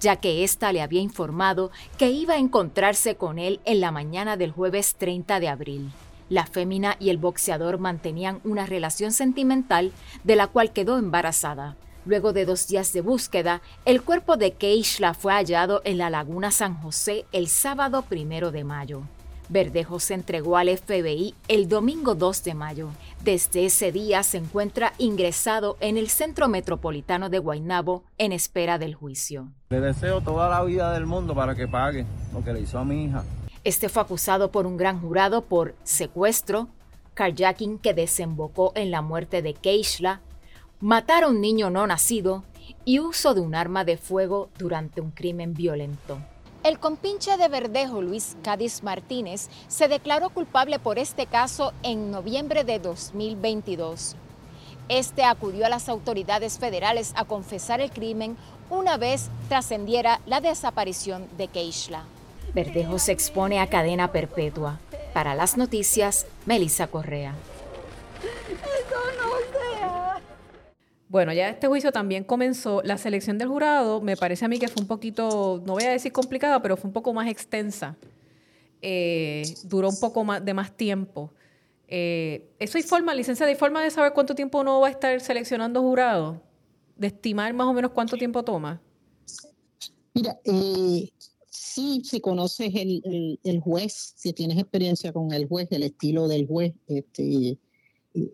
[0.00, 4.36] Ya que ésta le había informado que iba a encontrarse con él en la mañana
[4.36, 5.92] del jueves 30 de abril.
[6.28, 9.92] La fémina y el boxeador mantenían una relación sentimental
[10.24, 11.76] de la cual quedó embarazada.
[12.04, 16.50] Luego de dos días de búsqueda, el cuerpo de Keishla fue hallado en la laguna
[16.50, 19.02] San José el sábado primero de mayo.
[19.48, 22.88] Verdejo se entregó al FBI el domingo 2 de mayo.
[23.22, 28.94] Desde ese día se encuentra ingresado en el Centro Metropolitano de Guaynabo en espera del
[28.94, 29.48] juicio.
[29.70, 32.84] Le deseo toda la vida del mundo para que pague lo que le hizo a
[32.84, 33.24] mi hija.
[33.64, 36.66] Este fue acusado por un gran jurado por secuestro,
[37.14, 40.20] carjacking que desembocó en la muerte de Keishla,
[40.80, 42.42] matar a un niño no nacido
[42.84, 46.18] y uso de un arma de fuego durante un crimen violento.
[46.64, 52.64] El compinche de Verdejo, Luis Cádiz Martínez, se declaró culpable por este caso en noviembre
[52.64, 54.16] de 2022.
[54.88, 58.36] Este acudió a las autoridades federales a confesar el crimen
[58.70, 62.06] una vez trascendiera la desaparición de Keishla.
[62.54, 64.78] Verdejo se expone a cadena perpetua.
[65.14, 67.34] Para las noticias, Melissa Correa.
[71.08, 72.80] Bueno, ya este juicio también comenzó.
[72.82, 75.90] La selección del jurado me parece a mí que fue un poquito, no voy a
[75.90, 77.96] decir complicada, pero fue un poco más extensa.
[78.80, 81.30] Eh, duró un poco más, de más tiempo.
[81.86, 85.20] Eh, ¿Eso hay forma, licencia, hay forma de saber cuánto tiempo uno va a estar
[85.20, 86.40] seleccionando jurado?
[86.96, 88.80] ¿De estimar más o menos cuánto tiempo toma?
[90.14, 91.10] Mira, eh,
[91.74, 96.46] sí, si conoces el, el, juez, si tienes experiencia con el juez, el estilo del
[96.46, 97.58] juez, este,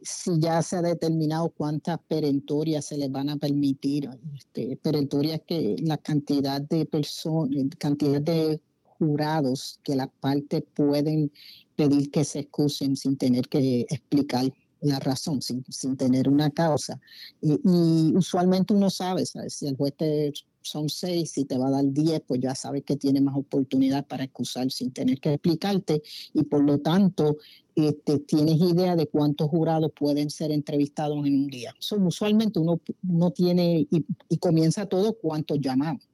[0.03, 5.77] si ya se ha determinado cuántas perentorias se les van a permitir, este, perentorias que
[5.81, 8.61] la cantidad de personas, cantidad de
[8.98, 11.31] jurados que las partes pueden
[11.77, 17.01] pedir que se excusen sin tener que explicar la razón, sin, sin tener una causa.
[17.40, 20.33] Y, usualmente uno sabe, si el juez te
[20.68, 24.07] son seis, si te va a dar diez, pues ya sabes que tiene más oportunidad
[24.07, 26.02] para excusar sin tener que explicarte
[26.35, 27.38] y por lo tanto
[27.74, 31.74] este, tienes idea de cuántos jurados pueden ser entrevistados en un día.
[31.98, 36.09] usualmente uno no tiene y, comienza todo cuántos llamamos.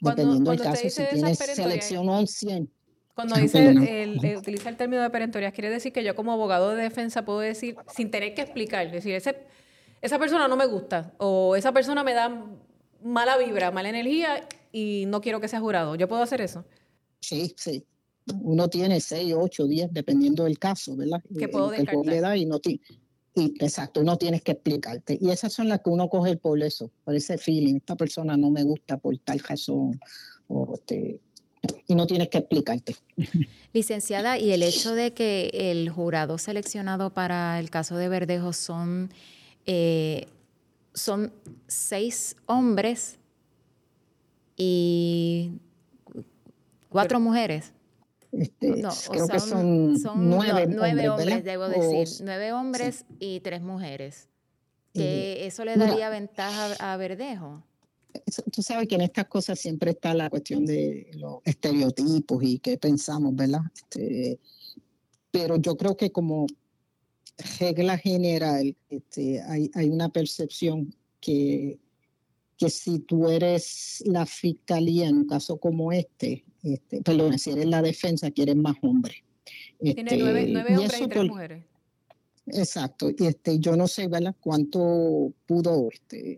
[0.00, 2.70] dependiendo del caso, si tienes selección 100.
[3.14, 6.82] Cuando dice el, utiliza el término de perentorias, quiere decir que yo como abogado de
[6.82, 9.36] defensa puedo decir, sin tener que explicar, decir, ese,
[10.00, 12.46] esa persona no me gusta o esa persona me da
[13.04, 15.94] mala vibra, mala energía y no quiero que sea jurado.
[15.94, 16.64] ¿Yo puedo hacer eso?
[17.20, 17.84] Sí, sí.
[18.40, 21.22] Uno tiene seis, ocho, diez, dependiendo del caso, ¿verdad?
[21.38, 22.36] Que puedo descartar.
[22.36, 22.60] y no
[23.34, 25.18] y, exacto, no tienes que explicarte.
[25.20, 27.76] Y esas son las que uno coge por eso, por ese feeling.
[27.76, 29.98] Esta persona no me gusta por tal razón.
[30.48, 31.18] O este,
[31.86, 32.96] y no tienes que explicarte.
[33.72, 39.10] Licenciada, y el hecho de que el jurado seleccionado para el caso de Verdejo son
[39.66, 40.26] eh,
[40.94, 41.32] son
[41.66, 43.18] seis hombres
[44.56, 45.52] y
[46.88, 47.72] cuatro mujeres.
[48.32, 50.64] Este, no, creo que son, nueve,
[51.08, 52.24] hombres, debo decir.
[52.24, 54.28] Nueve hombres y tres mujeres.
[54.94, 57.62] Que eso le daría ventaja a Verdejo.
[58.52, 62.76] Tú sabes que en estas cosas siempre está la cuestión de los estereotipos y qué
[62.76, 63.62] pensamos, ¿verdad?
[63.74, 64.38] Este,
[65.30, 66.46] pero yo creo que como
[67.58, 71.78] regla general, este, hay, hay, una percepción que,
[72.56, 77.66] que si tú eres la fiscalía en un caso como este, este perdón, si eres
[77.66, 79.16] la defensa, quieres más hombres.
[79.80, 81.64] Tiene este, nueve, nueve hombres y, tres mujeres.
[82.46, 84.34] Exacto, y este, yo no sé, ¿verdad?
[84.40, 86.36] Cuánto pudo, este,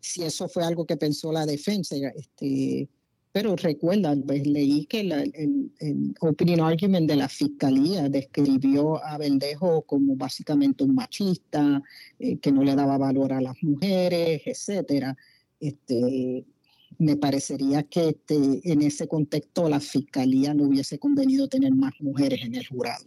[0.00, 2.88] si eso fue algo que pensó la defensa, este,
[3.32, 9.82] pero recuerda, pues, leí que el, el, opinion argument de la fiscalía describió a Bendejo
[9.82, 11.82] como básicamente un machista,
[12.18, 15.16] eh, que no le daba valor a las mujeres, etcétera.
[15.60, 16.44] Este,
[16.98, 22.40] me parecería que este, en ese contexto la fiscalía no hubiese convenido tener más mujeres
[22.42, 23.04] en el jurado.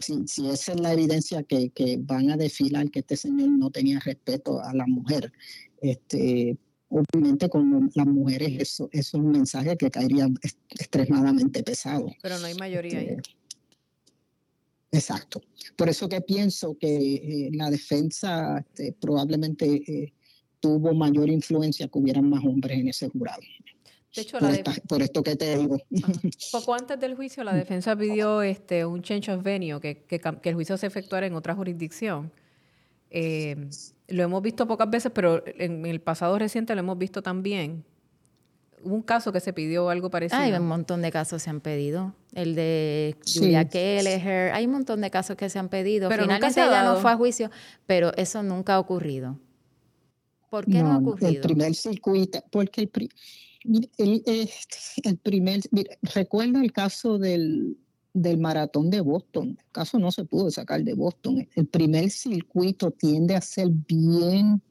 [0.00, 3.70] Si, si esa es la evidencia que, que, van a desfilar que este señor no
[3.70, 5.32] tenía respeto a la mujer,
[5.80, 6.56] este,
[6.90, 10.28] obviamente con las mujeres eso, es un mensaje que caería
[10.70, 12.10] extremadamente pesado.
[12.20, 13.06] Pero no hay mayoría ahí.
[13.08, 13.30] Este,
[14.92, 15.40] exacto.
[15.76, 20.12] Por eso que pienso que eh, la defensa este, probablemente eh,
[20.58, 23.40] tuvo mayor influencia que hubieran más hombres en ese jurado.
[24.14, 24.38] De hecho,
[24.88, 25.78] por, esto que te digo.
[26.52, 30.48] Poco antes del juicio, la defensa pidió este, un change of venue, que, que, que
[30.48, 32.32] el juicio se efectuara en otra jurisdicción.
[33.10, 33.68] Eh,
[34.08, 37.84] lo hemos visto pocas veces, pero en el pasado reciente lo hemos visto también.
[38.82, 40.40] Hubo un caso que se pidió algo parecido.
[40.40, 42.14] Hay un montón de casos se han pedido.
[42.32, 44.52] El de Julia Kelleher.
[44.52, 46.08] Hay un montón de casos que se han pedido.
[46.08, 47.50] Pero Finalmente ella no fue a juicio,
[47.86, 49.38] pero eso nunca ha ocurrido.
[50.48, 51.28] ¿Por qué no, ha ocurrido?
[51.28, 52.90] El primer circuito, porque
[53.64, 54.50] el, el,
[55.04, 55.60] el primer,
[56.14, 57.76] recuerda el caso del,
[58.12, 59.56] del maratón de Boston.
[59.58, 61.48] El caso no se pudo sacar de Boston.
[61.54, 64.62] El primer circuito tiende a ser bien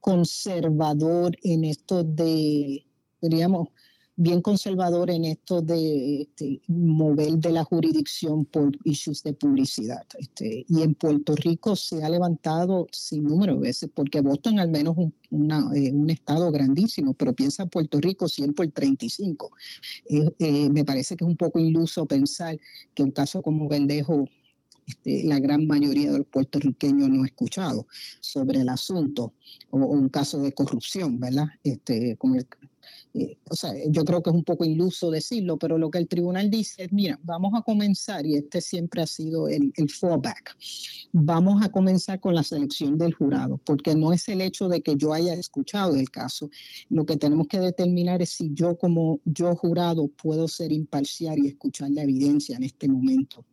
[0.00, 2.86] conservador en esto de,
[3.20, 3.68] diríamos,
[4.16, 10.06] bien conservador en esto de este, mover de la jurisdicción por issues de publicidad.
[10.18, 14.70] Este, y en Puerto Rico se ha levantado sin número de veces, porque Boston al
[14.70, 15.12] menos un,
[15.74, 19.50] eh, un estado grandísimo, pero piensa Puerto Rico 100 por 35.
[20.08, 22.58] Eh, eh, me parece que es un poco iluso pensar
[22.94, 24.26] que un caso como Verdejo
[24.86, 27.88] este, la gran mayoría de los puertorriqueños no ha escuchado
[28.20, 29.34] sobre el asunto,
[29.70, 31.48] o, un caso de corrupción, ¿verdad?
[31.64, 32.46] Este, el,
[33.48, 36.50] o sea, yo creo que es un poco iluso decirlo, pero lo que el tribunal
[36.50, 40.56] dice es, mira, vamos a comenzar, y este siempre ha sido el, el fallback,
[41.12, 44.96] vamos a comenzar con la selección del jurado, porque no es el hecho de que
[44.96, 46.50] yo haya escuchado el caso,
[46.88, 51.48] lo que tenemos que determinar es si yo como yo jurado puedo ser imparcial y
[51.48, 53.44] escuchar la evidencia en este momento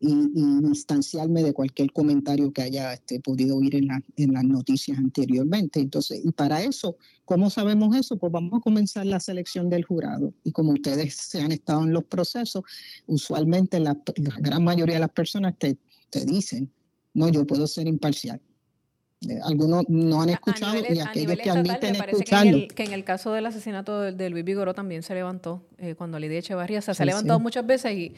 [0.00, 5.80] y, instanciarme de cualquier comentario que haya este, podido oír en, en las noticias anteriormente.
[5.80, 8.16] Entonces, y para eso, ¿cómo sabemos eso?
[8.16, 10.32] Pues vamos a comenzar la selección del jurado.
[10.42, 12.64] Y como ustedes se han estado en los procesos,
[13.06, 13.96] usualmente la,
[14.38, 15.76] gran mayoría de las personas te,
[16.08, 16.70] te dicen,
[17.12, 18.40] no, yo puedo ser imparcial.
[19.28, 22.52] Eh, algunos no han escuchado y aquellos que admiten escucharlo.
[22.52, 25.94] Que en, que en, el, caso del asesinato de, Luis Vigoró también se levantó, eh,
[25.94, 28.14] cuando Lidia Echevarría, o sea, se ha levantado muchas veces y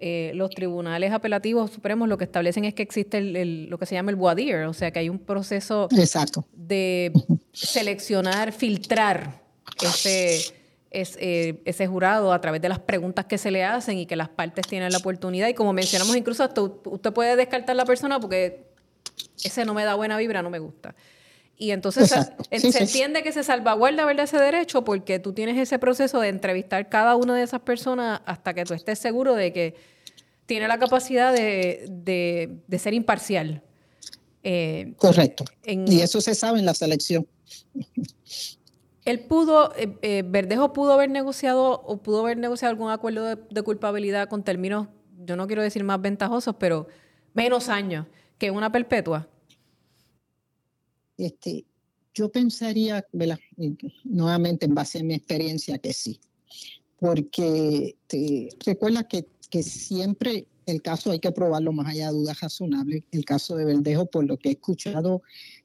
[0.00, 3.96] eh, los tribunales apelativos supremos lo que establecen es que existe el, lo que se
[3.96, 5.88] llama el dire, o sea, que hay un proceso
[6.52, 7.12] de
[7.52, 9.42] seleccionar, filtrar
[9.82, 10.54] ese,
[10.90, 14.28] eh, ese jurado a través de las preguntas que se le hacen y que las
[14.28, 15.48] partes tienen la oportunidad.
[15.48, 18.68] Y como mencionamos, incluso hasta usted puede descartar la persona porque
[19.42, 20.94] ese no me da buena vibra, no me gusta.
[21.60, 24.24] Y entonces se, entiende que se salvaguarda ¿verdad?
[24.24, 28.54] ese derecho porque tú tienes ese proceso de entrevistar cada una de esas personas hasta
[28.54, 29.74] que tú estés seguro de que
[30.46, 33.62] tiene la capacidad de, ser imparcial.
[34.44, 35.44] Eh, Correcto.
[35.64, 37.26] y eso se sabe en la selección.
[39.04, 43.36] Él pudo, eh, eh, Verdejo pudo haber negociado o pudo haber negociado algún acuerdo de,
[43.50, 44.86] de culpabilidad con términos,
[45.24, 46.86] yo no quiero decir más ventajosos, pero
[47.34, 48.06] menos años
[48.38, 49.26] que una perpetua.
[51.18, 51.66] Este,
[52.14, 53.06] yo pensaría,
[54.04, 56.20] nuevamente en base a mi experiencia, que sí,
[56.98, 62.40] porque te, recuerda que, que siempre el caso hay que probarlo más allá de dudas
[62.40, 63.02] razonables.
[63.10, 65.22] El caso de Verdejo, por lo que he escuchado,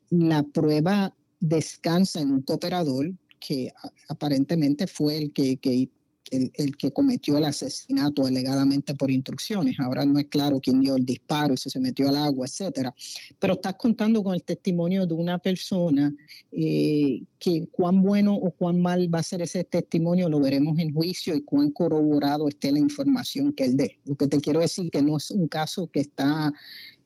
[0.10, 3.74] la prueba descansa en un cooperador que
[4.08, 5.90] aparentemente fue el que, que
[6.32, 9.80] el, que cometió el asesinato alegadamente por instrucciones.
[9.80, 12.94] Ahora no es claro quién dio el disparo, si se metió al agua, etcétera.
[13.40, 16.14] Pero estás contando con el testimonio de una persona
[16.52, 20.94] eh, que cuán bueno o cuán mal va a ser ese testimonio lo veremos en
[20.94, 24.00] juicio y cuán corroborado esté la información que él dé.
[24.06, 26.54] Lo que te quiero decir que no es un caso que está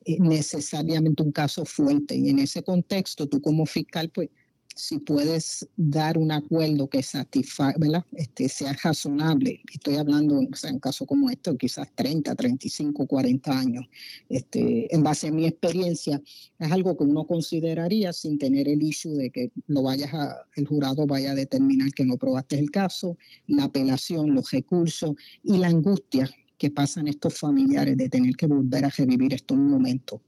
[0.04, 4.30] eh, necesariamente un caso fuerte y en ese contexto tú como fiscal pues
[4.78, 8.06] si puedes dar un acuerdo que satisfaga.
[8.12, 9.60] Este, sea razonable.
[9.72, 13.86] Estoy hablando, o sea, en caso como este, quizás 30, 35, 40 años.
[14.28, 16.22] Este, en base a mi experiencia,
[16.58, 20.66] es algo que uno consideraría sin tener el issue de que lo vayas a, el
[20.66, 25.68] jurado vaya a determinar que no probaste el caso, la apelación, los recursos y la
[25.68, 30.20] angustia que pasan estos familiares de tener que volver a revivir estos momentos.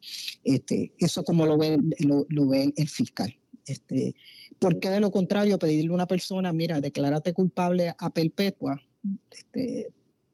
[0.42, 3.36] Este, eso como lo ve, lo, lo el fiscal.
[3.66, 4.14] Este,
[4.61, 8.80] ¿Por qué de lo contrario pedirle a una persona, mira, declárate culpable a perpetua?
[9.30, 9.90] Este,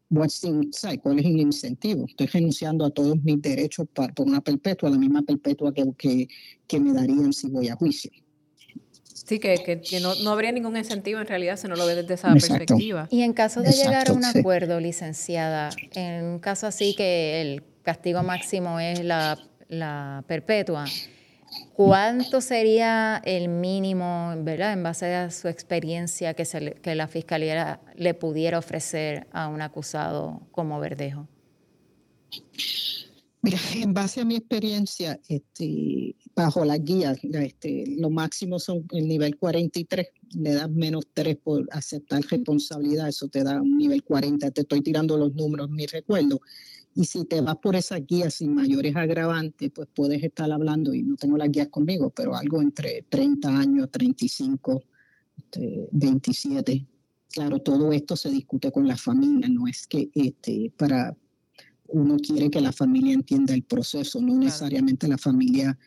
[0.08, 2.06] ¿Cuál es el incentivo?
[2.08, 6.28] Estoy renunciando a todos mis derechos por una perpetua, la misma perpetua que, que,
[6.66, 8.10] que me darían si voy a juicio.
[9.26, 13.08] Sí, que, no, habría ningún incentivo en realidad si no lo ve desde esa perspectiva.
[13.10, 17.62] Y en caso de llegar a un acuerdo, licenciada, en un caso así que el
[17.82, 20.84] castigo máximo es la, la perpetua,
[21.74, 27.80] ¿cuánto sería el mínimo, verdad, en base a su experiencia que, se que la fiscalía
[27.96, 31.28] le pudiera ofrecer a un acusado como Verdejo?
[33.46, 39.06] Mira, en base a mi experiencia, este, bajo la guía, este, lo máximo son el
[39.06, 44.50] nivel 43, le das menos 3 por aceptar responsabilidad, eso te da un nivel 40,
[44.50, 46.40] te estoy tirando los números, mi recuerdo.
[46.96, 51.02] Y si te vas por esa guía sin mayores agravantes, pues puedes estar hablando, y
[51.02, 54.82] no tengo las guías conmigo, pero algo entre 30 años, 35,
[55.92, 56.72] 27.
[56.72, 56.86] Este,
[57.28, 61.14] claro, todo esto se discute con la familia, no es que este, para,
[61.88, 65.78] uno quiere que la familia entienda el proceso, no necesariamente la familia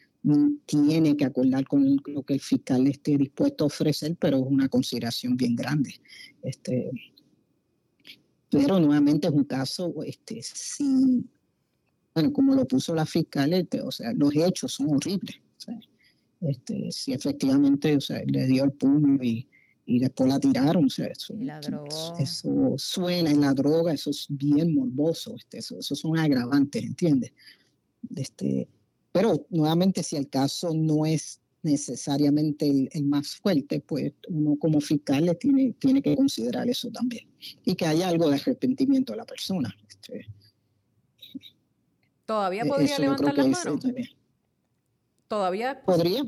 [0.67, 4.69] tiene que acordar con lo que el fiscal esté dispuesto a ofrecer, pero es una
[4.69, 5.95] consideración bien grande.
[6.43, 6.91] Este,
[8.49, 11.25] pero nuevamente es un caso, este, sí,
[12.13, 15.39] bueno, como lo puso la fiscal, este, o sea, los hechos son horribles.
[16.41, 19.47] este, si efectivamente o sea, le dio el puño y,
[19.89, 20.85] y después la tiraron.
[20.85, 21.33] O sea, eso,
[22.19, 27.33] eso suena en la droga, eso es bien morboso, este, eso, son agravantes, ¿entiendes?
[28.15, 28.67] Este,
[29.11, 35.25] pero nuevamente, si el caso no es necesariamente el, más fuerte, pues uno como fiscal
[35.25, 37.27] le tiene, tiene que considerar eso también.
[37.65, 39.75] Y que haya algo de arrepentimiento de la persona.
[39.87, 40.25] Este,
[42.25, 43.79] ¿Todavía podría levantar la mano?
[45.27, 45.81] ¿Todavía?
[45.83, 46.23] Podría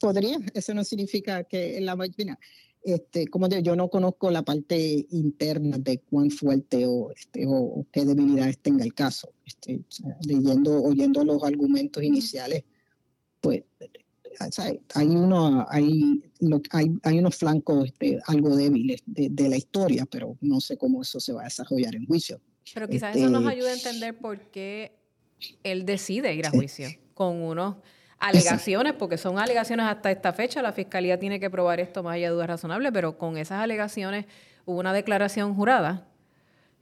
[0.00, 2.38] podría, eso no significa que la máquina,
[2.82, 7.86] este, como digo, yo no conozco la parte interna de cuán fuerte o, este, o,
[7.92, 9.32] qué debilidades tenga el caso.
[9.44, 9.82] Este,
[10.26, 12.64] leyendo, oyendo los argumentos iniciales,
[13.40, 13.62] pues
[14.94, 16.22] hay, uno, hay,
[16.70, 21.20] hay, hay unos flancos este, algo débiles de, la historia, pero no sé cómo eso
[21.20, 22.40] se va a desarrollar en juicio.
[22.72, 24.92] Pero quizás eso nos este, ayude a entender por qué
[25.62, 27.76] él decide ir a juicio con unos
[28.18, 32.28] alegaciones, porque son alegaciones hasta esta fecha, la fiscalía tiene que probar esto más allá
[32.28, 34.26] de dudas razonables, pero con esas alegaciones
[34.66, 36.06] hubo una declaración jurada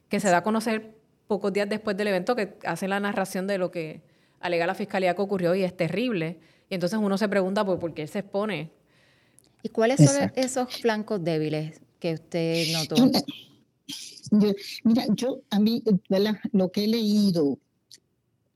[0.09, 0.95] que se da a conocer
[1.27, 4.01] pocos días después del evento que hace la narración de lo que
[4.39, 6.39] alega la fiscalía que ocurrió y es terrible.
[6.69, 8.71] Y entonces uno se pregunta pues, por qué se expone.
[9.63, 12.95] ¿Y cuáles son esos flancos débiles que usted notó?
[14.83, 15.83] mira, yo a mí,
[16.51, 17.57] lo que he leído,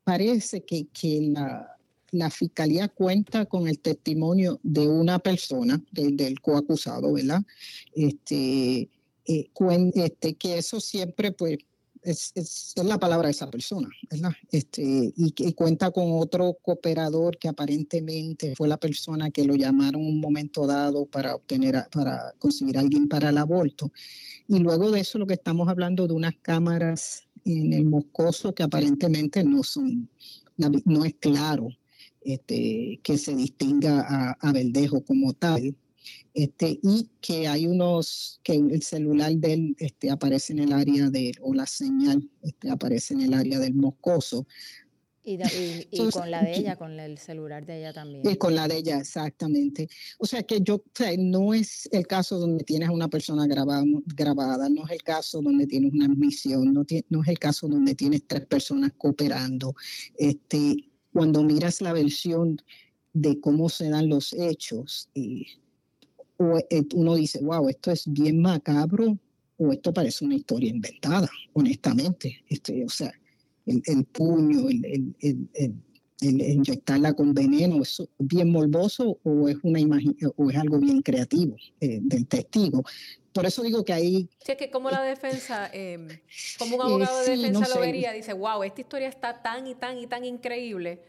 [0.03, 1.75] parece que, que la,
[2.11, 7.41] la fiscalía cuenta con el testimonio de una persona, del coacusado, ¿verdad?
[7.93, 8.89] Este,
[9.25, 9.49] eh,
[9.95, 11.57] este, que eso siempre, pues,
[12.03, 14.33] es, la palabra de esa persona, ¿verdad?
[14.51, 20.05] Este, y, que cuenta con otro cooperador que aparentemente fue la persona que lo llamaron
[20.05, 23.91] un momento dado para obtener, para conseguir a alguien para el aborto.
[24.47, 28.63] Y luego de eso lo que estamos hablando de unas cámaras en el Moscoso que
[28.63, 30.09] aparentemente no son,
[30.57, 31.69] no es claro
[32.25, 35.75] este, que se distinga a, a, Verdejo como tal.
[36.33, 41.09] Este, y que hay unos, que el celular de él este, aparece en el área
[41.09, 44.47] de, o la señal este, aparece en el área del moscoso.
[45.25, 45.37] Y,
[46.11, 48.29] con la de ella, con el celular de ella también.
[48.29, 49.87] Y con la de ella, exactamente.
[50.17, 53.47] O sea que yo, o sea, no es el caso donde tienes a una persona
[53.47, 57.69] grabada, grabada no es el caso donde tienes una admisión, no, no es el caso
[57.69, 59.73] donde tienes tres personas cooperando.
[60.17, 62.61] Este, cuando miras la versión
[63.13, 65.09] de cómo se dan los hechos,
[66.69, 69.17] eh, uno dice, wow, esto es bien macabro
[69.57, 72.43] o esto parece una historia inventada, honestamente.
[72.49, 73.11] Este, o sea,
[73.65, 75.15] el, puño, el,
[76.21, 81.55] inyectarla con veneno, ¿es bien morboso o es, una imagen, o es algo bien creativo
[81.79, 82.83] eh, del testigo?
[83.33, 84.29] Por eso digo que ahí...
[84.45, 86.07] Sí, es que como la defensa, em,
[86.59, 89.97] como un abogado de defensa lo vería, dice, wow, esta historia está tan y tan
[89.97, 91.01] y tan increíble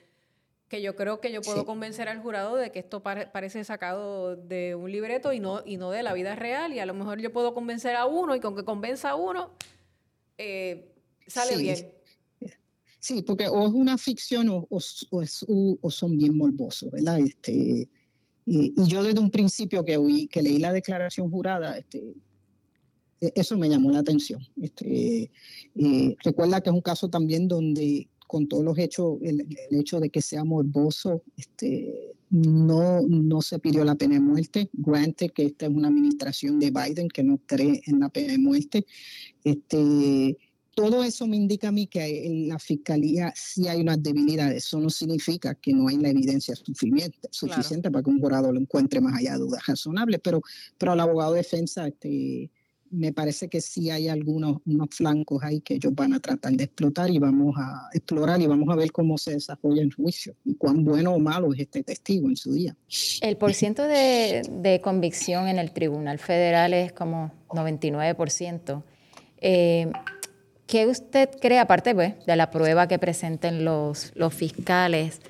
[0.75, 4.75] que yo creo que yo puedo convencer al jurado de que esto parece sacado de
[4.75, 6.73] un libreto y no, y no de la vida real.
[6.73, 9.53] Y a lo mejor yo puedo convencer a uno y con que convenza a uno,
[10.37, 10.93] eh,
[11.29, 11.93] sale bien.
[12.99, 17.21] Sí, porque o es una ficción o, o, son bien morbosos, ¿verdad?
[17.21, 17.89] Este,
[18.45, 22.03] y, yo desde un principio que, oí, que leí la declaración jurada, este,
[23.21, 24.45] e, eso me llamó la atención.
[24.61, 25.31] Este,
[25.77, 30.11] eh, recuerda que es un caso también donde con todos los hechos, el, hecho de
[30.11, 34.69] que sea morboso, este, no, no se pidió la pena de muerte.
[34.73, 38.39] Grante que esta es una administración de Biden que no cree en la pena de
[38.39, 38.87] muerte.
[39.45, 40.37] Este,
[40.75, 44.65] todo eso me indica a mí que en la fiscalía sí hay unas debilidades.
[44.65, 48.59] Eso no significa que no hay la evidencia suficiente, suficiente para que un jurado lo
[48.59, 50.43] encuentre más allá de dudas razonables, pero,
[50.77, 52.51] pero el abogado de defensa este,
[52.91, 56.65] me parece que sí hay algunos unos flancos ahí que ellos van a tratar de
[56.65, 60.55] explotar y vamos a explorar y vamos a ver cómo se desarrolla el juicio y
[60.55, 62.77] cuán bueno o malo es este testigo en su día.
[63.21, 68.83] El porciento de, de convicción en el Tribunal Federal es como 99%.
[69.41, 69.91] Eh,
[70.67, 75.21] ¿Qué usted cree, aparte pues, de la prueba que presenten los, los fiscales?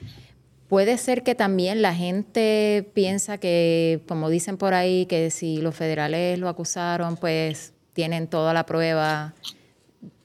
[0.74, 5.76] Puede ser que también la gente piensa que, como dicen por ahí, que si los
[5.76, 9.36] federales lo acusaron, pues tienen toda la prueba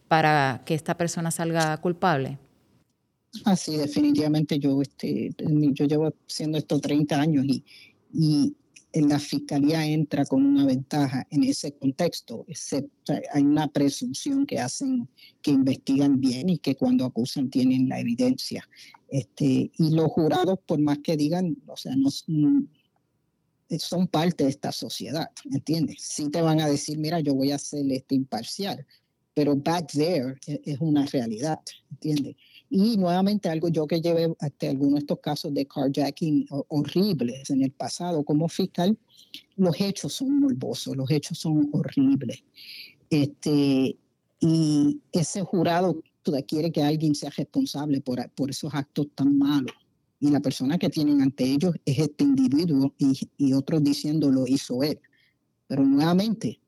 [0.07, 2.39] para que esta persona salga culpable.
[3.45, 7.63] Así, definitivamente yo, este, yo llevo haciendo esto 30 años y,
[8.11, 8.55] y
[8.93, 12.45] la fiscalía entra con una ventaja en ese contexto.
[13.33, 15.07] hay una presunción que hacen,
[15.41, 18.67] que investigan bien y que cuando acusan tienen la evidencia.
[19.09, 24.71] Este, y los jurados, por más que digan, o sea, no son parte de esta
[24.71, 26.01] sociedad, ¿entiendes?
[26.01, 28.85] Sí te van a decir, mira, yo voy a ser este imparcial,
[29.35, 31.59] pero back there es, es una realidad,
[31.91, 32.35] ¿entiendes?
[32.69, 37.63] Y nuevamente algo yo que llevé hasta algunos de estos casos de carjacking horribles en
[37.63, 38.97] el pasado como fiscal,
[39.55, 42.43] los hechos son morbosos, los hechos son horribles.
[43.09, 43.97] Este,
[44.39, 46.01] y ese jurado
[46.47, 49.73] quiere que alguien sea responsable por, por esos actos tan malos.
[50.19, 54.45] Y la persona que tienen ante ellos es este individuo y, y otros diciendo lo
[54.45, 54.99] hizo él.
[55.67, 56.59] Pero nuevamente,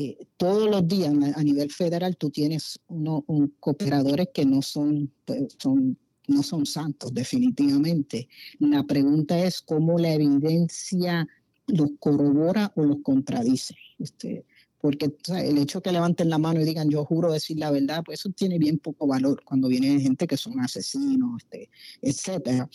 [0.00, 3.22] eh, todos los días a nivel federal tú tienes unos
[3.60, 8.28] cooperadores que no son, pues, son, no son santos, definitivamente.
[8.58, 11.26] La pregunta es cómo la evidencia
[11.66, 13.74] los corrobora o los contradice.
[13.98, 14.46] Este,
[14.80, 18.20] porque el hecho que levanten la mano y digan yo juro decir la verdad, pues
[18.20, 21.68] eso tiene bien poco valor cuando viene gente que son asesinos, este,
[22.00, 22.68] etcétera.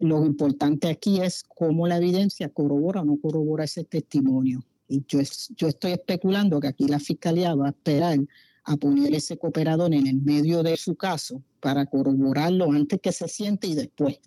[0.00, 4.64] Lo importante aquí es cómo la evidencia corrobora o no corrobora ese testimonio.
[4.92, 5.20] Y yo,
[5.56, 8.18] yo estoy especulando que aquí la fiscalía va a esperar
[8.64, 13.26] a poner ese cooperador en el medio de su caso para corroborarlo antes que se
[13.26, 14.20] siente y después.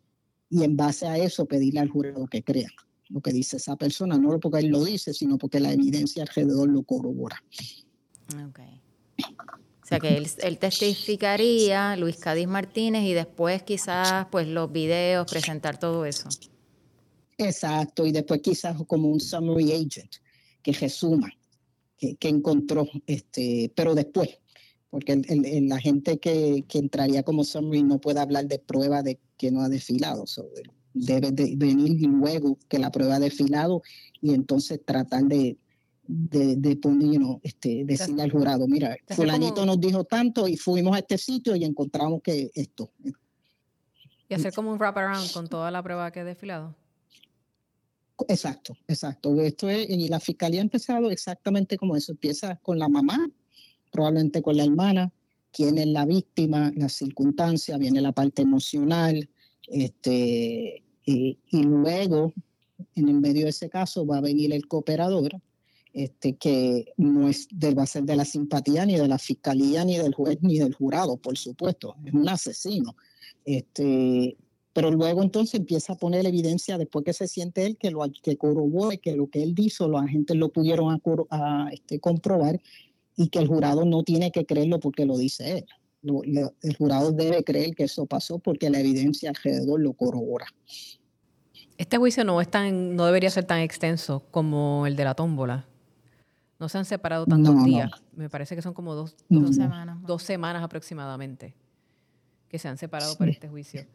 [0.50, 2.70] Y en base a eso pedirle al jurado que crea
[3.10, 6.68] lo que dice esa persona, no porque él lo dice, sino porque la evidencia alrededor
[6.68, 7.44] lo corrobora.
[8.48, 8.60] Ok.
[9.84, 15.30] O sea que él, él, testificaría, Luis Cádiz Martínez, y después quizás pues los videos,
[15.30, 16.28] presentar todo eso.
[17.38, 20.25] Exacto, y después quizás como un summary agent
[20.66, 21.32] que resuma,
[21.96, 24.40] que, encontró, este, pero después,
[24.90, 25.22] porque
[25.62, 29.70] la gente que, entraría como summary no puede hablar de prueba de que no ha
[29.70, 30.26] desfilado,
[30.96, 33.84] debe de venir luego que la prueba ha desfilado
[34.22, 35.56] y entonces tratar de,
[36.08, 41.20] de, poner, este, decirle al jurado, mira, fulanito nos dijo tanto y fuimos a este
[41.20, 42.90] sitio y encontramos que esto.
[44.28, 46.76] Y hacer como un wraparound con toda la prueba que ha desfilado.
[48.28, 49.40] Exacto, exacto.
[49.42, 52.14] Esto es, y la fiscalía ha empezado exactamente como eso.
[52.14, 53.30] Empieza con la mamá,
[53.92, 55.12] probablemente con la hermana,
[55.52, 59.30] quién es la víctima, las circunstancias, viene la parte emocional,
[59.68, 62.34] este, y, luego,
[62.96, 65.40] en el medio de ese caso, va a venir el cooperador,
[65.94, 69.98] este, que no es va a ser de la simpatía ni de la fiscalía, ni
[69.98, 71.96] del juez, ni del jurado, por supuesto.
[72.04, 72.96] Es un asesino.
[73.46, 74.36] Este,
[74.76, 78.36] pero luego entonces empieza a poner evidencia después que se siente él que lo que
[78.36, 81.00] corrobore que lo que él dijo los agentes lo pudieron
[81.30, 82.60] a, este, comprobar
[83.16, 85.66] y que el jurado no tiene que creerlo porque lo dice él.
[86.62, 90.48] el jurado debe creer que eso pasó porque la evidencia alrededor lo corrobora.
[91.78, 95.66] Este juicio no es tan, no debería ser tan extenso como el de la tómbola.
[96.60, 97.92] No se han separado tantos días.
[98.14, 99.16] Me parece que son como dos,
[99.54, 101.56] semanas, dos semanas aproximadamente
[102.50, 103.86] que se han separado para este juicio.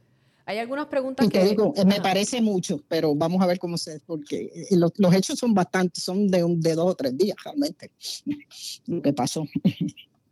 [0.47, 1.45] Hay algunas preguntas que...
[1.45, 4.01] Digo, eh, me parece mucho, pero vamos a ver cómo se...
[4.01, 7.37] Porque eh, los, los hechos son bastante, son de, un, de dos o tres días
[7.45, 7.91] realmente,
[8.87, 9.45] lo que pasó.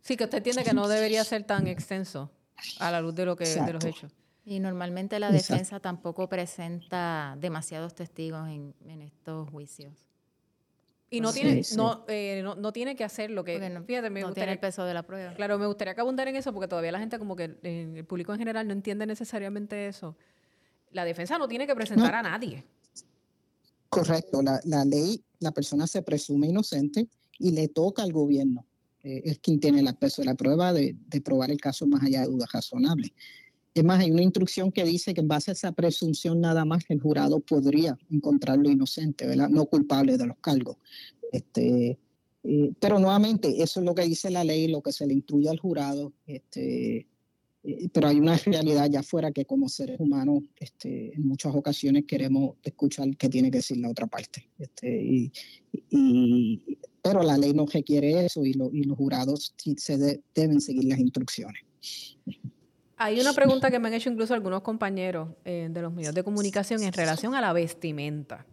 [0.01, 2.31] Sí, que usted entiende que no debería ser tan extenso
[2.79, 4.11] a la luz de, lo que, de los hechos.
[4.45, 10.08] Y normalmente la defensa tampoco presenta demasiados testigos en, en estos juicios.
[11.11, 13.57] Y no, tiene, No, eh, no, no, tiene que hacer lo que...
[13.85, 15.33] fíjate, me no tiene el peso de la prueba.
[15.33, 18.31] Claro, me gustaría que abundar en eso porque todavía la gente como que el público
[18.31, 20.15] en general no entiende necesariamente eso.
[20.91, 22.63] La defensa no tiene que presentar a nadie.
[23.89, 27.07] Correcto, la, la, ley, la persona se presume inocente
[27.39, 28.65] y le toca al gobierno.
[29.03, 32.03] Eh, es quien tiene el peso de la prueba de, de probar el caso más
[32.03, 33.11] allá de dudas razonables.
[33.73, 36.83] Es más, hay una instrucción que dice que en base a esa presunción nada más
[36.89, 39.49] el jurado podría encontrarlo inocente, ¿verdad?
[39.49, 40.77] No culpable de los cargos.
[41.31, 41.97] Este,
[42.43, 45.49] Eh, pero nuevamente, eso es lo que dice la ley, lo que se le instruye
[45.49, 46.13] al jurado.
[46.25, 47.07] Este,
[47.63, 52.05] eh, pero hay una realidad allá afuera que como seres humanos este, en muchas ocasiones
[52.05, 54.49] queremos escuchar qué tiene que decir la otra parte.
[54.57, 55.31] Este, y,
[57.01, 61.63] pero la ley no requiere eso y, y los jurados se deben seguir las instrucciones.
[63.01, 66.21] Hay una pregunta que me han hecho incluso algunos compañeros eh, de los medios de
[66.21, 68.45] comunicación en relación a la vestimenta.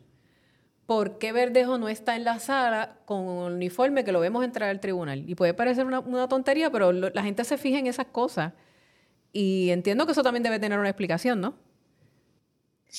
[0.86, 4.68] ¿Por qué Verdejo no está en la sala con un uniforme que lo vemos entrar
[4.68, 5.28] al tribunal?
[5.28, 8.53] Y puede parecer una, tontería, pero la gente se fija en esas cosas.
[9.32, 11.57] Y entiendo que eso también debe tener una explicación, ¿no?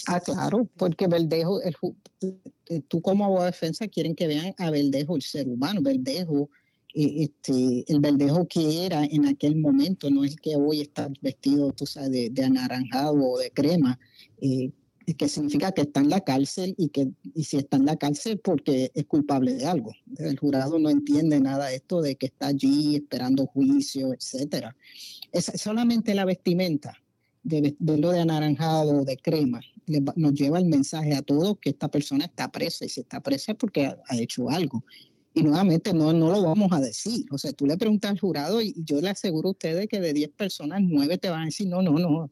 [0.08, 5.16] Ah, claro, porque Verdejo, eh, tú como abogado de defensa quieren que vean a Verdejo
[5.16, 5.80] el ser humano.
[5.82, 6.50] Verdejo
[6.94, 11.86] este, el verdejo que era en aquel momento, no es que hoy está vestido, tú
[11.86, 14.00] sabes, de, anaranjado o de crema,
[14.42, 14.72] eh,
[15.18, 18.40] que significa que está en la cárcel y que y si está en la cárcel
[18.44, 19.94] porque es culpable de algo.
[20.18, 24.76] El jurado no entiende nada de esto de que está allí esperando juicio, etcétera.
[25.32, 26.98] Es solamente la vestimenta
[27.44, 31.90] de verlo de anaranjado o de crema nos lleva el mensaje a todos que esta
[31.90, 34.84] persona está presa y si está presa es porque ha hecho algo.
[35.38, 37.28] Y nuevamente no, no lo vamos a decir.
[37.30, 40.12] O sea, tú le preguntas al jurado y yo le aseguro a ustedes que de
[40.12, 42.32] 10 personas, 9 te van a decir, no, no, no,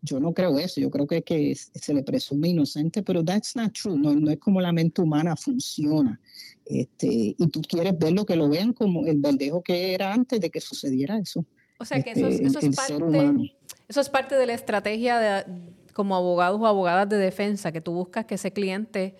[0.00, 0.80] yo no creo eso.
[0.80, 3.98] Yo creo que, que se le presume inocente, pero that's not true.
[3.98, 6.18] No, no es como la mente humana funciona.
[6.64, 10.40] Este, y tú quieres ver lo que lo vean como el verdejo que era antes
[10.40, 11.44] de que sucediera eso.
[11.78, 13.54] O sea, que eso, es, este, parte,
[13.86, 15.44] eso es parte de la estrategia de,
[15.92, 19.14] como abogados o abogadas de defensa, que tú buscas que ese cliente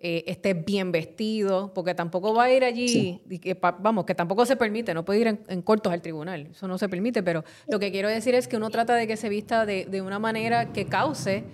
[0.00, 4.46] eh, esté bien vestido, porque tampoco va a ir allí, y que, vamos, que tampoco
[4.46, 7.80] se permite, no puede ir en, cortos al tribunal, eso no se permite, pero lo
[7.80, 10.72] que quiero decir es que uno trata de que se vista de, de una manera
[10.72, 11.44] que cause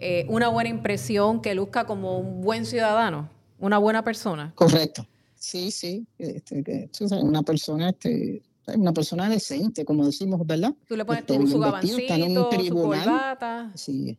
[0.00, 3.28] eh, una buena impresión, que luzca como un buen ciudadano,
[3.60, 4.52] una buena persona.
[4.54, 5.06] Correcto.
[5.36, 6.88] Sí, sí, este, que,
[7.20, 8.42] una persona, este,
[8.74, 10.72] una persona decente, como decimos, ¿verdad?
[10.88, 13.70] Tú le pones este, tu, su gabancito, su corbata.
[13.74, 14.16] Sí,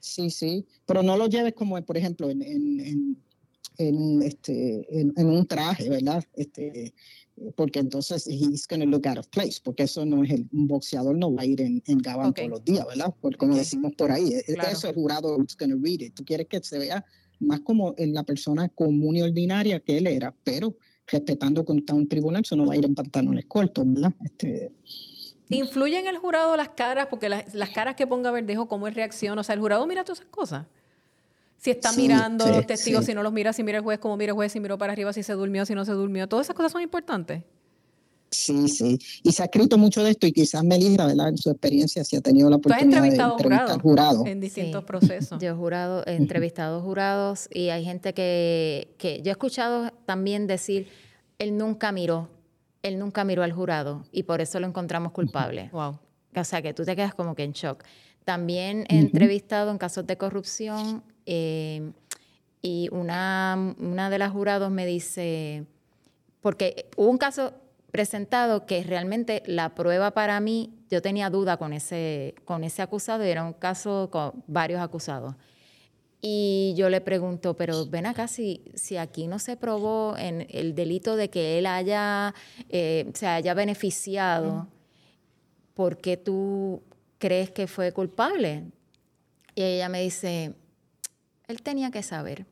[0.00, 3.16] Sí, sí, pero no lo lleves como, por ejemplo, en, en,
[3.78, 6.24] en, este, en, un traje, ¿verdad?
[6.34, 6.94] Este,
[7.56, 10.66] porque entonces he's going to look out of place, porque eso no es el, un
[10.66, 13.14] boxeador no va a ir en, en gabán todos los días, ¿verdad?
[13.20, 16.14] Porque como decimos por ahí, e, eso el jurado is going to read it.
[16.14, 17.04] Tú quieres que se vea
[17.40, 20.76] más como en la persona común y ordinaria que él era, pero
[21.06, 24.14] respetando que está en un tribunal, eso no va a ir en pantalones cortos, ¿verdad?
[24.24, 24.72] Este,
[25.50, 27.06] ¿Influye en el jurado las caras?
[27.08, 29.38] Porque las, caras que ponga Verdejo, ¿cómo es reacción?
[29.38, 30.66] O sea, el jurado mira todas esas cosas.
[31.56, 34.30] Si está mirando los testigos, si no los mira, si mira el juez, cómo mira
[34.30, 36.28] el juez, si miró para arriba, si se durmió, si no se durmió.
[36.28, 37.42] Todas esas cosas son importantes.
[38.30, 38.98] Sí, sí.
[39.22, 41.30] Y se ha escrito mucho de esto y quizás Melissa, ¿verdad?
[41.30, 44.26] En su experiencia, si ha tenido la oportunidad de entrevistar jurados.
[44.26, 45.40] En distintos procesos.
[45.40, 50.46] Yo he jurado, he entrevistado jurados y hay gente que, que yo he escuchado también
[50.46, 50.88] decir,
[51.38, 52.28] él nunca miró
[52.82, 55.68] él nunca miró al jurado y por eso lo encontramos culpable.
[55.72, 55.98] Wow.
[56.34, 57.84] O sea, que tú te quedas como que en shock.
[58.24, 61.92] También he entrevistado en casos de corrupción eh,
[62.62, 65.64] y una, una de las jurados me dice,
[66.40, 67.54] porque hubo un caso
[67.90, 73.24] presentado que realmente la prueba para mí, yo tenía duda con ese, con ese acusado
[73.24, 75.34] y era un caso con varios acusados.
[76.20, 80.74] Y yo le pregunto, pero ven acá, si, si aquí no se probó en el
[80.74, 82.34] delito de que él haya,
[82.68, 84.66] eh, se haya beneficiado,
[85.74, 86.82] ¿por qué tú
[87.18, 88.64] crees que fue culpable?
[89.54, 90.54] Y ella me dice,
[91.46, 92.46] él tenía que saber.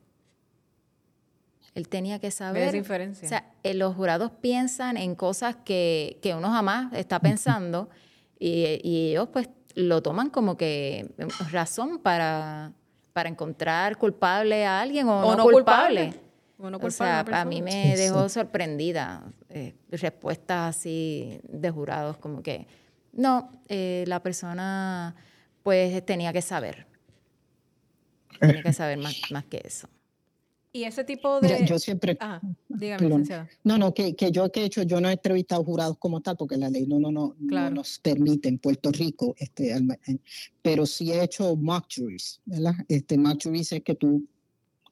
[1.75, 2.71] Él tenía que saber.
[2.71, 3.25] diferencia?
[3.25, 7.89] O sea, eh, los jurados piensan en cosas que, que uno jamás está pensando
[8.39, 11.13] y, y ellos pues lo toman como que
[11.51, 12.73] razón para
[13.17, 16.13] para encontrar culpable a alguien o, no, culpable.
[16.59, 22.67] O, sea, a mí me dejó sorprendida eh, respuestas así de jurados, como que
[23.13, 25.15] no, eh, la persona
[25.63, 26.85] pues tenía que saber.
[28.39, 29.89] Tenía que saber más, más que eso.
[30.73, 31.65] Y ese tipo de...
[31.65, 32.17] yo siempre...
[32.19, 33.23] Ah, dígame,
[33.63, 36.37] No, no, que, que, yo que he hecho, yo no he entrevistado jurados como tal,
[36.37, 39.75] porque la ley no, no, no, no nos permite en Puerto Rico, este,
[40.61, 42.73] pero sí he hecho mock juries, ¿verdad?
[42.87, 44.27] Este, mock juries es que tú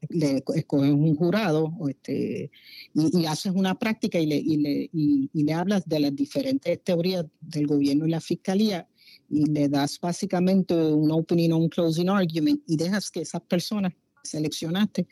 [0.09, 2.51] le escoges un jurado este,
[2.93, 7.25] y, haces una práctica y le, y, le, y, le hablas de las diferentes teorías
[7.41, 8.87] del gobierno y la fiscalía
[9.29, 13.93] y le das básicamente un opening o un closing argument y dejas que esas personas
[14.23, 15.07] seleccionaste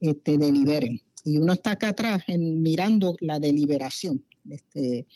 [0.00, 1.00] este, deliberen.
[1.24, 4.24] Y uno está acá atrás en, mirando la deliberación.
[4.48, 5.06] Este,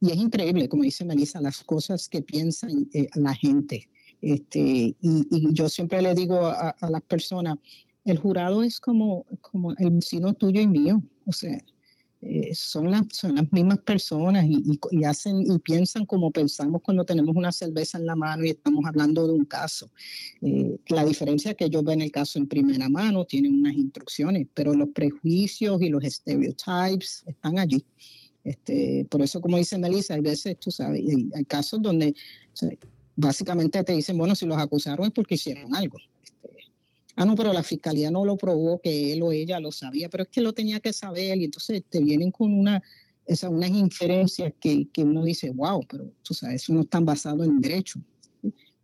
[0.00, 3.88] y es increíble, como dice Melissa, las cosas que piensan eh, la gente.
[4.20, 7.58] Este, y, yo siempre le digo a, las personas,
[8.04, 11.02] el jurado es como, como el vecino tuyo y mío.
[11.26, 11.58] O sea,
[12.26, 17.04] eh, son, las, son las mismas personas y, y, hacen y piensan como pensamos cuando
[17.04, 19.90] tenemos una cerveza en la mano y estamos hablando de un caso.
[20.40, 24.46] Eh, la diferencia es que ellos ven el caso en primera mano, tienen unas instrucciones,
[24.54, 27.84] pero los prejuicios y los stereotypes están allí.
[28.42, 31.02] Este, por eso, como dice Melissa, hay veces, tú sabes,
[31.34, 32.14] hay, casos donde
[33.16, 35.98] básicamente te dicen, bueno, si los acusaron es porque hicieron algo.
[37.16, 40.24] Ah, no, pero la fiscalía no lo probó, que él o ella lo sabía, pero
[40.24, 42.82] es que lo tenía que saber y entonces te vienen con una,
[43.26, 47.44] esa, unas inferencias que, que uno dice, wow, pero tú sabes, eso no está basado
[47.44, 48.00] en derecho.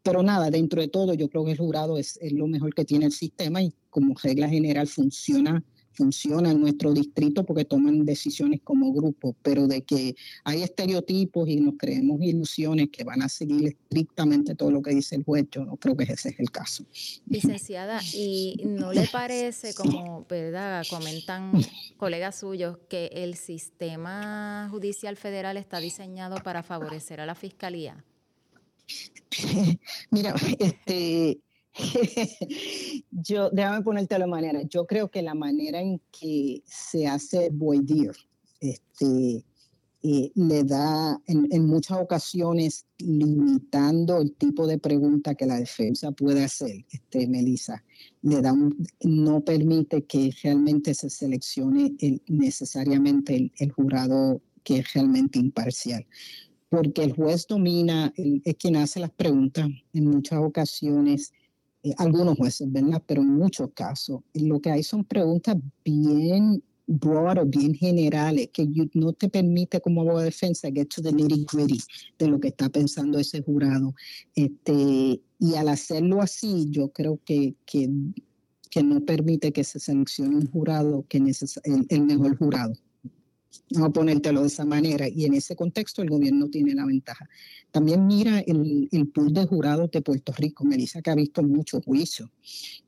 [0.02, 2.84] Pero nada, dentro de todo, yo creo que el jurado es, es lo mejor que
[2.84, 5.62] tiene el sistema y como regla general funciona
[6.00, 11.60] funciona en nuestro distrito porque toman decisiones como grupo, pero de que hay estereotipos y
[11.60, 15.62] nos creemos ilusiones que van a seguir estrictamente todo lo que dice el juez, yo
[15.62, 16.86] no creo que ese es el caso.
[17.26, 21.52] Licenciada, ¿y no le parece, como verdad comentan
[21.98, 28.02] colegas suyos, que el sistema judicial federal está diseñado para favorecer a la fiscalía?
[30.10, 31.40] Mira, este
[33.10, 34.62] yo, déjame ponerte la manera.
[34.62, 37.78] Yo creo que la manera en que se hace voir
[38.60, 39.44] este,
[40.02, 46.44] eh, le da en, muchas ocasiones limitando el tipo de pregunta que la defensa puede
[46.44, 47.84] hacer, este, Melissa,
[48.22, 48.54] le da
[49.02, 51.94] no permite que realmente se seleccione
[52.28, 56.06] necesariamente el, jurado que es realmente imparcial
[56.70, 61.32] porque el juez domina, es quien hace las preguntas en muchas ocasiones
[61.82, 63.02] eh, algunos jueces, ¿verdad?
[63.06, 68.68] Pero en muchos casos, lo que hay son preguntas bien broad o bien generales que
[68.94, 71.78] no te permite como abogado de defensa get to the nitty gritty
[72.18, 73.94] de lo que está pensando ese jurado.
[74.34, 77.88] Este, y al hacerlo así, yo creo que, que,
[78.70, 82.72] que no permite que se seleccione un jurado que el mejor jurado.
[83.72, 85.08] Vamos a ponértelo de esa manera.
[85.08, 87.28] Y en ese contexto el gobierno tiene la ventaja.
[87.70, 90.64] También mira el, el pool de jurados de Puerto Rico.
[90.64, 92.28] Melissa que ha visto muchos juicios.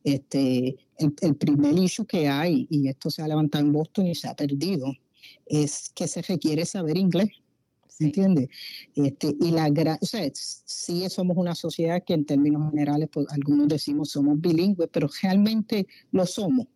[0.03, 4.29] Este, el, primer issue que hay, y esto se ha levantado en Boston y se
[4.29, 4.93] ha perdido,
[5.47, 7.29] es que se requiere saber inglés.
[7.89, 8.49] ¿Se entiende?
[8.95, 9.69] Este, y la
[10.01, 14.89] o sea, sí somos una sociedad que en términos generales, pues, algunos decimos somos bilingües,
[14.91, 16.67] pero realmente lo somos.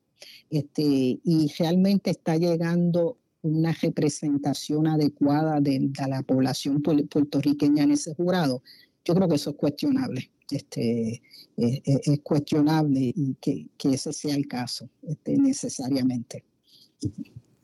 [0.51, 8.62] Este, y realmente está llegando una representación adecuada de, la población puertorriqueña en ese jurado,
[9.05, 10.30] yo creo que eso es cuestionable.
[10.51, 11.22] Este,
[11.57, 16.44] eh, eh, es, cuestionable y que, ese sea el caso este, necesariamente.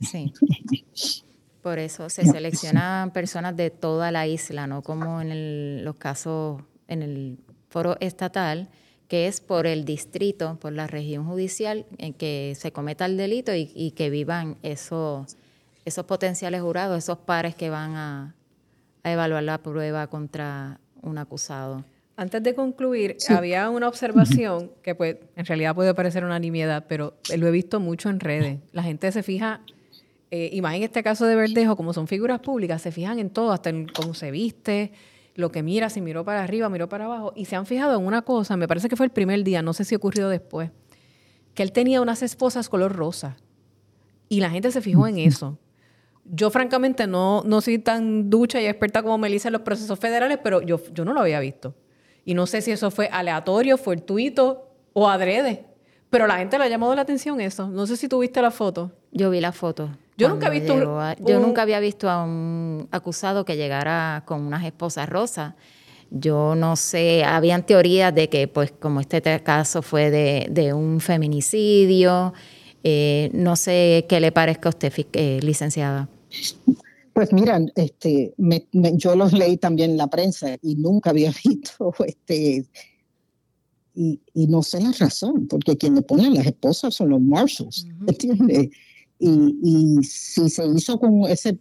[0.00, 0.32] Sí.
[1.62, 7.02] Por eso se seleccionan personas de toda la isla, no como en los casos en
[7.02, 8.68] el foro estatal,
[9.06, 13.54] que es por el distrito, por la región judicial en que se cometa el delito
[13.54, 15.36] y, y que vivan esos
[15.84, 18.34] esos potenciales jurados, esos pares que van a,
[19.04, 21.84] evaluar la prueba contra un acusado.
[22.16, 27.14] Antes de concluir, había una observación que pues, en realidad puede parecer una nimiedad, pero
[27.36, 28.60] lo he visto mucho en redes.
[28.70, 29.60] La gente se fija,
[30.30, 33.30] eh, y más en este caso de Verdejo, como son figuras públicas, se fijan en
[33.30, 34.92] todo, hasta en cómo se viste,
[35.34, 38.06] lo que mira, si miró para arriba, miró para abajo, y se han fijado en
[38.06, 40.70] una cosa, me parece que fue el primer día, no sé si ocurrió después,
[41.54, 43.36] que él tenía unas esposas color rosa.
[44.28, 45.58] Y la gente se fijó en eso.
[46.24, 50.38] Yo francamente no, no soy tan ducha y experta como Melissa en los procesos federales,
[50.42, 51.74] pero yo, yo no lo había visto.
[52.24, 55.66] Y no sé si eso fue aleatorio, fortuito o adrede.
[56.10, 57.68] Pero la gente le ha llamado la atención eso.
[57.68, 58.92] No sé si tuviste la foto.
[59.10, 59.90] Yo vi la foto.
[60.16, 60.74] Yo nunca he visto
[61.20, 65.54] Yo nunca había visto a un acusado que llegara con unas esposas rosas.
[66.10, 71.00] Yo no sé, habían teorías de que, pues, como este caso fue de, de un
[71.00, 72.34] feminicidio,
[72.84, 76.08] eh, no sé qué le parezca a usted, eh, licenciada.
[77.12, 78.34] Pues mira, este,
[78.94, 82.66] yo los leí también en la prensa y nunca había visto, este,
[83.94, 88.70] y, no sé la razón, porque quien le ponen las esposas son los marshals, ¿entiendes?
[89.18, 91.58] Y, si se hizo con ese,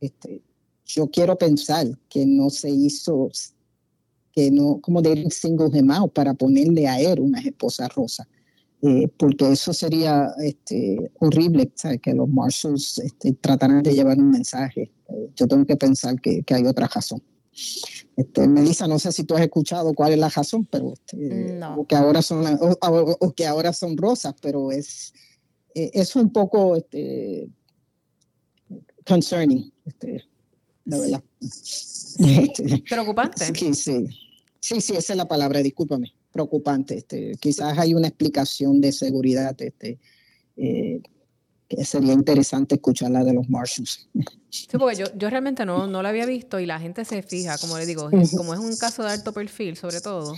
[0.00, 0.42] este,
[0.84, 3.30] yo quiero pensar que no se hizo,
[4.32, 8.28] que no, como de single gemado para ponerle a él una esposa rosa.
[8.82, 11.72] Eh, porque eso sería este, horrible,
[12.02, 14.92] que los marshals este, trataran de llevar un mensaje.
[15.08, 17.22] Eh, yo tengo que pensar que, que, hay otra razón.
[18.16, 21.86] Este, Melissa, no sé si tú has escuchado cuál es la razón, pero este, o
[21.86, 25.14] que ahora son o, que ahora son rosas, pero es
[25.74, 27.48] eh, es un poco este,
[29.06, 30.24] concerning, este,
[30.84, 31.24] la verdad.
[32.88, 33.46] Preocupante.
[33.46, 34.06] Sí, sí,
[34.60, 35.60] sí, sí, esa es la palabra.
[35.62, 36.98] Discúlpame preocupante.
[36.98, 39.56] Este, quizás hay una explicación de seguridad.
[39.62, 39.98] Este,
[40.56, 41.00] eh,
[41.82, 44.08] sería interesante escuchar la de los Marshalls.
[44.50, 47.56] Sí, porque yo, yo realmente no, no la había visto y la gente se fija,
[47.58, 50.34] como le digo, como es un caso de alto perfil, sobre todo,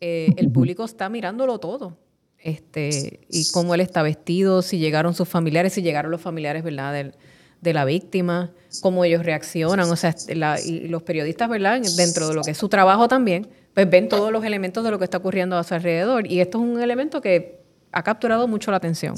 [0.00, 1.96] eh, el público está mirándolo todo.
[2.38, 7.12] Este, y cómo él está vestido, si llegaron sus familiares, si llegaron los familiares, ¿verdad?
[7.60, 10.16] de la víctima, cómo ellos reaccionan, o sea,
[10.64, 11.80] y los periodistas, ¿verdad?
[11.96, 14.98] Dentro de lo que es su trabajo también, pues ven todos los elementos de lo
[14.98, 16.26] que está ocurriendo a su alrededor.
[16.30, 17.62] Y esto es un elemento que
[17.92, 19.14] ha capturado mucho la atención.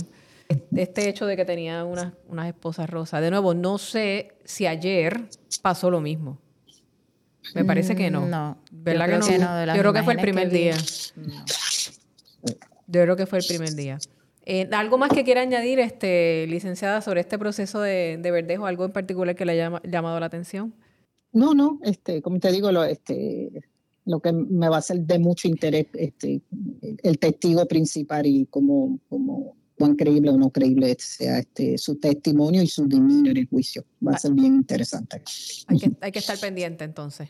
[0.76, 3.20] Este hecho de que tenía unas, unas esposas rosas.
[3.22, 5.22] De nuevo, no sé si ayer
[5.62, 6.38] pasó lo mismo.
[7.54, 8.26] Me parece que no.
[8.26, 8.58] No.
[8.70, 9.74] ¿Verdad que no?
[9.74, 10.76] Yo creo que fue el primer día.
[12.86, 13.98] Yo creo que fue el primer día.
[14.46, 18.66] Eh, ¿Algo más que quiera añadir, este, licenciada, sobre este proceso de, de verdejo?
[18.66, 20.74] ¿Algo en particular que le haya llamado la atención?
[21.32, 23.64] No, no, este, como te digo, lo, este,
[24.04, 26.42] lo que me va a ser de mucho interés este,
[27.02, 32.62] el testigo principal y cómo, cómo cuán creíble o no creíble sea este, su testimonio
[32.62, 33.84] y su dominio en el juicio.
[34.06, 35.22] Va a ser bien interesante.
[35.66, 37.28] Hay que, hay que estar pendiente entonces.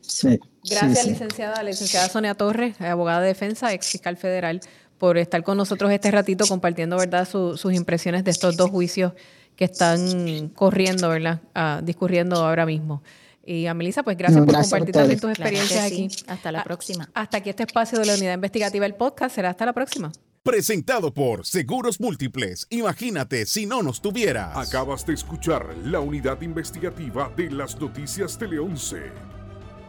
[0.00, 4.60] Sí, Gracias, licenciada, licenciada Sonia Torres, abogada de defensa, ex fiscal federal
[4.98, 9.12] por estar con nosotros este ratito compartiendo, ¿verdad?, sus impresiones de estos dos juicios
[9.54, 13.02] que están corriendo, ¿verdad?, ah, discurriendo ahora mismo.
[13.46, 16.08] Y a Melissa, pues gracias, por compartir también tus experiencias aquí.
[16.26, 17.08] Hasta la próxima.
[17.14, 19.36] Hasta aquí este espacio de la Unidad Investigativa, el podcast.
[19.36, 20.10] Será hasta la próxima.
[20.42, 22.66] Presentado por Seguros Múltiples.
[22.70, 24.56] Imagínate si no nos tuvieras.
[24.56, 28.96] Acabas de escuchar la Unidad Investigativa de las Noticias Tele 11.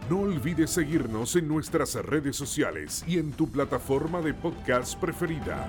[0.10, 5.68] No olvides seguirnos en nuestras redes sociales y en tu plataforma de podcast preferida.